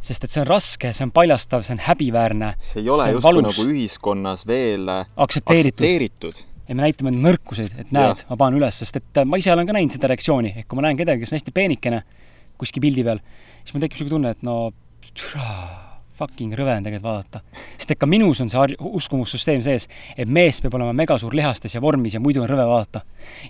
[0.00, 2.54] sest et see on raske, see on paljastav, see on häbiväärne.
[2.70, 6.42] see ei ole justkui nagu ühiskonnas veel aktsepteeritud, aktsepteeritud.
[6.70, 9.76] ja me näitame nõrkuseid, et näed, ma panen üles, sest et ma ise olen ka
[9.76, 12.02] näinud seda reaktsiooni, ehk kui ma näen kedagi, kes on hästi peenikene
[12.58, 13.20] kuskil pildi peal,
[13.60, 14.56] siis mul tekib niisugune tunne, et no
[15.18, 15.52] türa,
[16.18, 17.40] fucking rõve on tegelikult vaadata.
[17.76, 21.82] sest et ka minus on see uskumussüsteem sees, et mees peab olema megasuur lihastes ja
[21.82, 23.02] vormis ja muidu on rõve vaadata.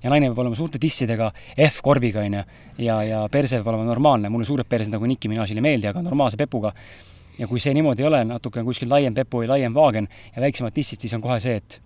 [0.02, 1.30] ja naine peab olema suurte tissidega,
[1.68, 2.44] F-korviga, onju,
[2.84, 6.02] ja, ja perse peab olema normaalne, mulle suured persed nagu Nicki Minajile ei meeldi, aga
[6.04, 6.72] normaalse pepuga.
[7.38, 10.42] ja kui see niimoodi ei ole, natuke on kuskil laiem pepu või laiem vaagen ja
[10.42, 11.80] väiksemad tissid, siis on kohe see, et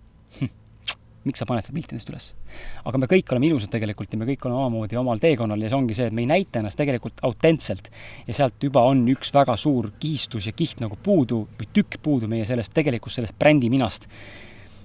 [1.27, 2.29] miks sa paned seda pilti endast üles?
[2.83, 5.79] aga me kõik oleme ilusad tegelikult ja me kõik oleme omamoodi omal teekonnal ja see
[5.79, 7.89] ongi see, et me ei näita ennast tegelikult autentselt.
[8.27, 12.29] ja sealt juba on üks väga suur kihistus ja kiht nagu puudu või tükk puudu
[12.31, 14.09] meie sellest tegelikust, sellest brändi minast.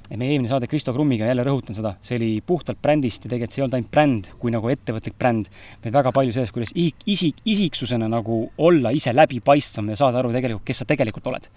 [0.09, 3.57] et meie eelmine saade Kristo Krummiga, jälle rõhutan seda, see oli puhtalt brändist ja tegelikult
[3.57, 5.51] see ei olnud ainult bränd kui nagu ettevõtlik bränd,
[5.82, 10.32] vaid väga palju sellest, kuidas isik, isik, isiksusena nagu olla ise läbipaistvam ja saada aru
[10.32, 11.53] tegelikult, kes sa tegelikult oled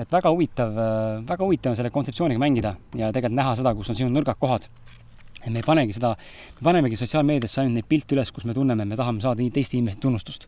[0.00, 3.92] et väga huvitav, äh, väga huvitav on selle kontseptsiooniga mängida ja tegelikult näha seda, kus
[3.92, 4.68] on sinu nõrgad kohad.
[5.40, 6.10] et me ei panegi seda,
[6.58, 10.00] me panemegi sotsiaalmeediasse ainult neid pilte üles, kus me tunneme, me tahame saada teiste inimeste
[10.00, 10.46] tunnustust.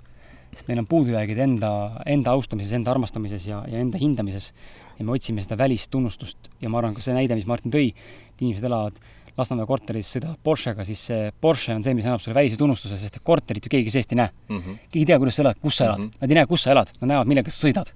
[0.53, 4.53] sest meil on puudujäägid enda, enda austamises, enda armastamises ja, ja enda hindamises.
[4.99, 7.93] ja me otsime seda välist tunnustust ja ma arvan, ka see näide, mis Martin tõi,
[7.93, 9.01] et inimesed elavad
[9.33, 13.17] Lasnamäe korteris sõidavad Porschega, siis see Porsche on see, mis annab sulle välise tunnustuse, sest
[13.17, 14.59] et korterit ju keegi seest ei näe mm.
[14.59, 14.79] -hmm.
[14.91, 16.21] keegi ei tea, kuidas sa elad, kus sa elad mm, -hmm.
[16.21, 17.95] nad ei näe, kus sa elad, nad näevad, millega sa sõidad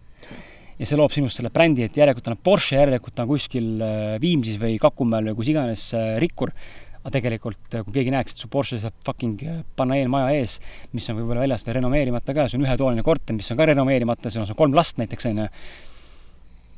[0.77, 4.59] ja see loob sinust selle brändi, et järelikult on Porsche, järelikult on kuskil äh, Viimsis
[4.61, 6.53] või Kakumäel või kus iganes äh, rikkur,
[7.01, 9.41] aga tegelikult, äh, kui keegi näeks, et su Porsche seisab fucking
[9.79, 10.59] paneelmaja ees,
[10.93, 14.33] mis on võib-olla väljast veel renoveerimata ka, see on ühetoaline korter, mis on ka renoveerimata,
[14.33, 15.51] sul on kolm last näiteks, on ju,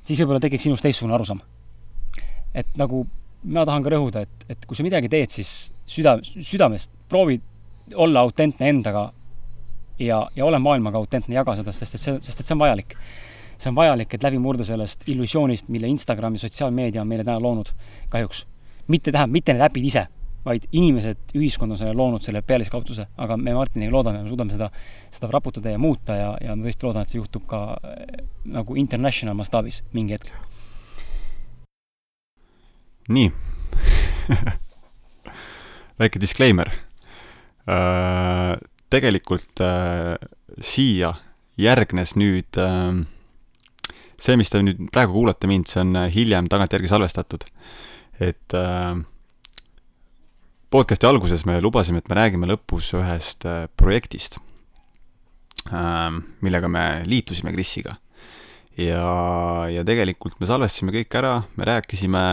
[0.06, 1.42] siis võib-olla tekiks sinust teistsugune arusaam.
[2.54, 3.04] et nagu
[3.50, 7.40] ma tahan ka rõhuda, et, et kui sa midagi teed, siis süda, südamest proovi
[7.98, 9.08] olla autentne endaga
[9.98, 12.96] ja, ja ole maailmaga autentne, jaga seda, sest et see, sest et see on vajalik
[13.58, 17.40] see on vajalik, et läbi murda sellest illusioonist, mille Instagram ja sotsiaalmeedia on meile täna
[17.42, 17.72] loonud,
[18.08, 18.46] kahjuks.
[18.88, 20.06] mitte, tähendab, mitte need äpid ise,
[20.44, 24.70] vaid inimesed, ühiskond on selle loonud, selle pealiskauduse, aga me Martiniga loodame, me suudame seda,
[25.12, 28.22] seda raputada ja muuta ja, ja ma tõesti loodan, et see juhtub ka äh,
[28.54, 30.32] nagu international mastaabis mingi hetk.
[33.08, 33.30] nii
[36.00, 36.68] väike disclaimer
[37.68, 38.56] äh,.
[38.92, 40.16] tegelikult äh,
[40.60, 41.14] siia
[41.58, 43.00] järgnes nüüd äh,
[44.18, 47.46] see, mis te nüüd praegu kuulate mind, see on äh, hiljem tagantjärgi salvestatud.
[48.18, 48.98] et äh,
[50.74, 54.40] podcast'i alguses me lubasime, et me räägime lõpus ühest äh, projektist
[55.70, 56.10] äh,,
[56.42, 57.96] millega me liitusime Krisiga.
[58.78, 59.06] ja,
[59.70, 62.24] ja tegelikult me salvestasime kõik ära, me rääkisime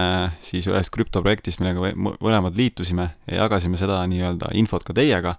[0.46, 5.38] siis ühest krüptoprojektist, millega mõlemad liitusime ja jagasime seda nii-öelda infot ka teiega,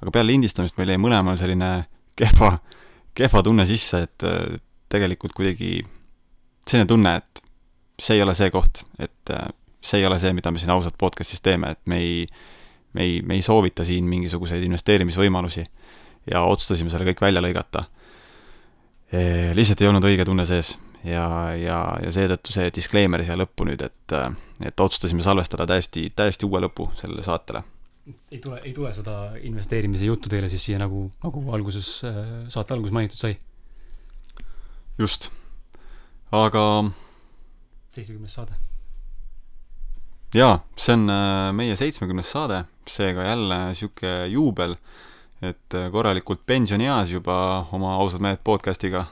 [0.00, 1.74] aga peale lindistamist meil jäi mõlemal selline
[2.16, 2.54] kehva,
[3.16, 4.32] kehva tunne sisse, et
[4.92, 5.78] tegelikult kuidagi
[6.68, 7.42] selline tunne, et
[8.00, 9.48] see ei ole see koht, et äh,
[9.84, 12.24] see ei ole see, mida me siin ausalt podcast'is teeme, et me ei,
[12.94, 15.64] me ei, me ei soovita siin mingisuguseid investeerimisvõimalusi
[16.30, 17.84] ja otsustasime selle kõik välja lõigata.
[19.54, 20.72] lihtsalt ei olnud õige tunne sees
[21.04, 21.26] ja,
[21.58, 24.30] ja, ja seetõttu see disclaimer siia lõppu nüüd, et, äh,
[24.64, 27.64] et otsustasime salvestada täiesti, täiesti uue lõpu sellele saatele.
[28.32, 32.22] ei tule, ei tule seda investeerimise juttu teile siis siia nagu, nagu alguses, äh,
[32.52, 33.36] saate alguses mainitud sai?
[34.98, 35.32] Just,
[36.30, 36.84] aga.
[37.90, 38.54] seitsmekümnes saade.
[40.34, 44.76] jaa, see on äh, meie seitsmekümnes saade, seega jälle sihuke juubel,
[45.42, 49.02] et äh, korralikult pensionieas juba oma ausad mehed podcast'iga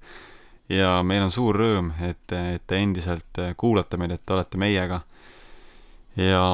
[0.80, 4.60] ja meil on suur rõõm, et, et te endiselt äh, kuulate meid, et te olete
[4.60, 5.00] meiega.
[6.20, 6.44] ja.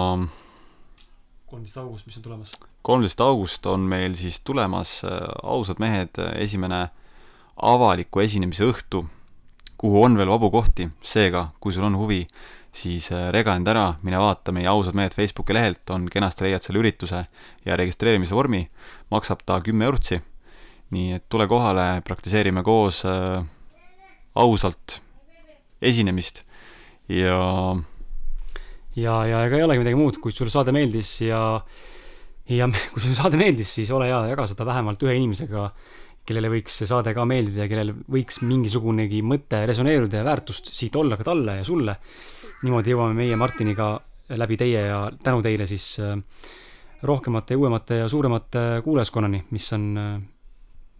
[1.51, 2.55] kolmteist august, mis on tulemas?
[2.87, 5.01] kolmteist august on meil siis tulemas
[5.43, 6.87] ausad mehed esimene
[7.63, 9.05] avaliku esinemise õhtu,
[9.81, 12.23] kuhu on veel vabu kohti, seega kui sul on huvi,
[12.73, 16.65] siis äh, rega end ära, mine vaata meie ausad mehed Facebooki lehelt, on kenasti leiad
[16.65, 17.25] selle ürituse
[17.67, 18.65] ja registreerimise vormi,
[19.11, 20.21] maksab ta kümme eurtsi.
[20.91, 23.45] nii et tule kohale, praktiseerime koos äh,
[24.35, 25.01] ausalt
[25.83, 26.43] esinemist.
[27.09, 27.77] Ja
[28.97, 31.41] ja, ja ega ei olegi midagi muud, kui sulle saade meeldis ja
[32.51, 35.71] ja kui sulle saade meeldis, siis ole hea, jaga seda vähemalt ühe inimesega,
[36.31, 40.97] kellele võiks see saade ka meeldida ja kellel võiks mingisugunegi mõte resoneeruda ja väärtust siit
[40.97, 41.97] olla ka talle ja sulle.
[42.63, 43.93] niimoodi jõuame meie Martiniga
[44.39, 46.15] läbi teie ja tänu teile siis äh,
[47.03, 50.21] rohkemate, uuemate ja suuremate kuulajaskonnani, mis on, äh,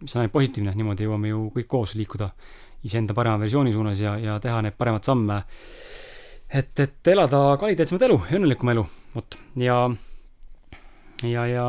[0.01, 2.31] mis on ainult positiivne, niimoodi jõuame ju kõik koos liikuda
[2.83, 5.43] iseenda parema versiooni suunas ja, ja teha need paremad samme.
[6.49, 9.85] et, et elada kvaliteetsemat elu, õnnelikumat elu, vot, ja
[11.29, 11.65] ja, ja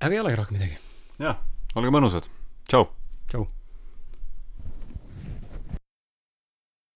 [0.00, 0.78] aga ei olegi rohkem midagi.
[1.22, 1.38] jah,
[1.76, 2.28] olge mõnusad,
[2.68, 2.88] tšau.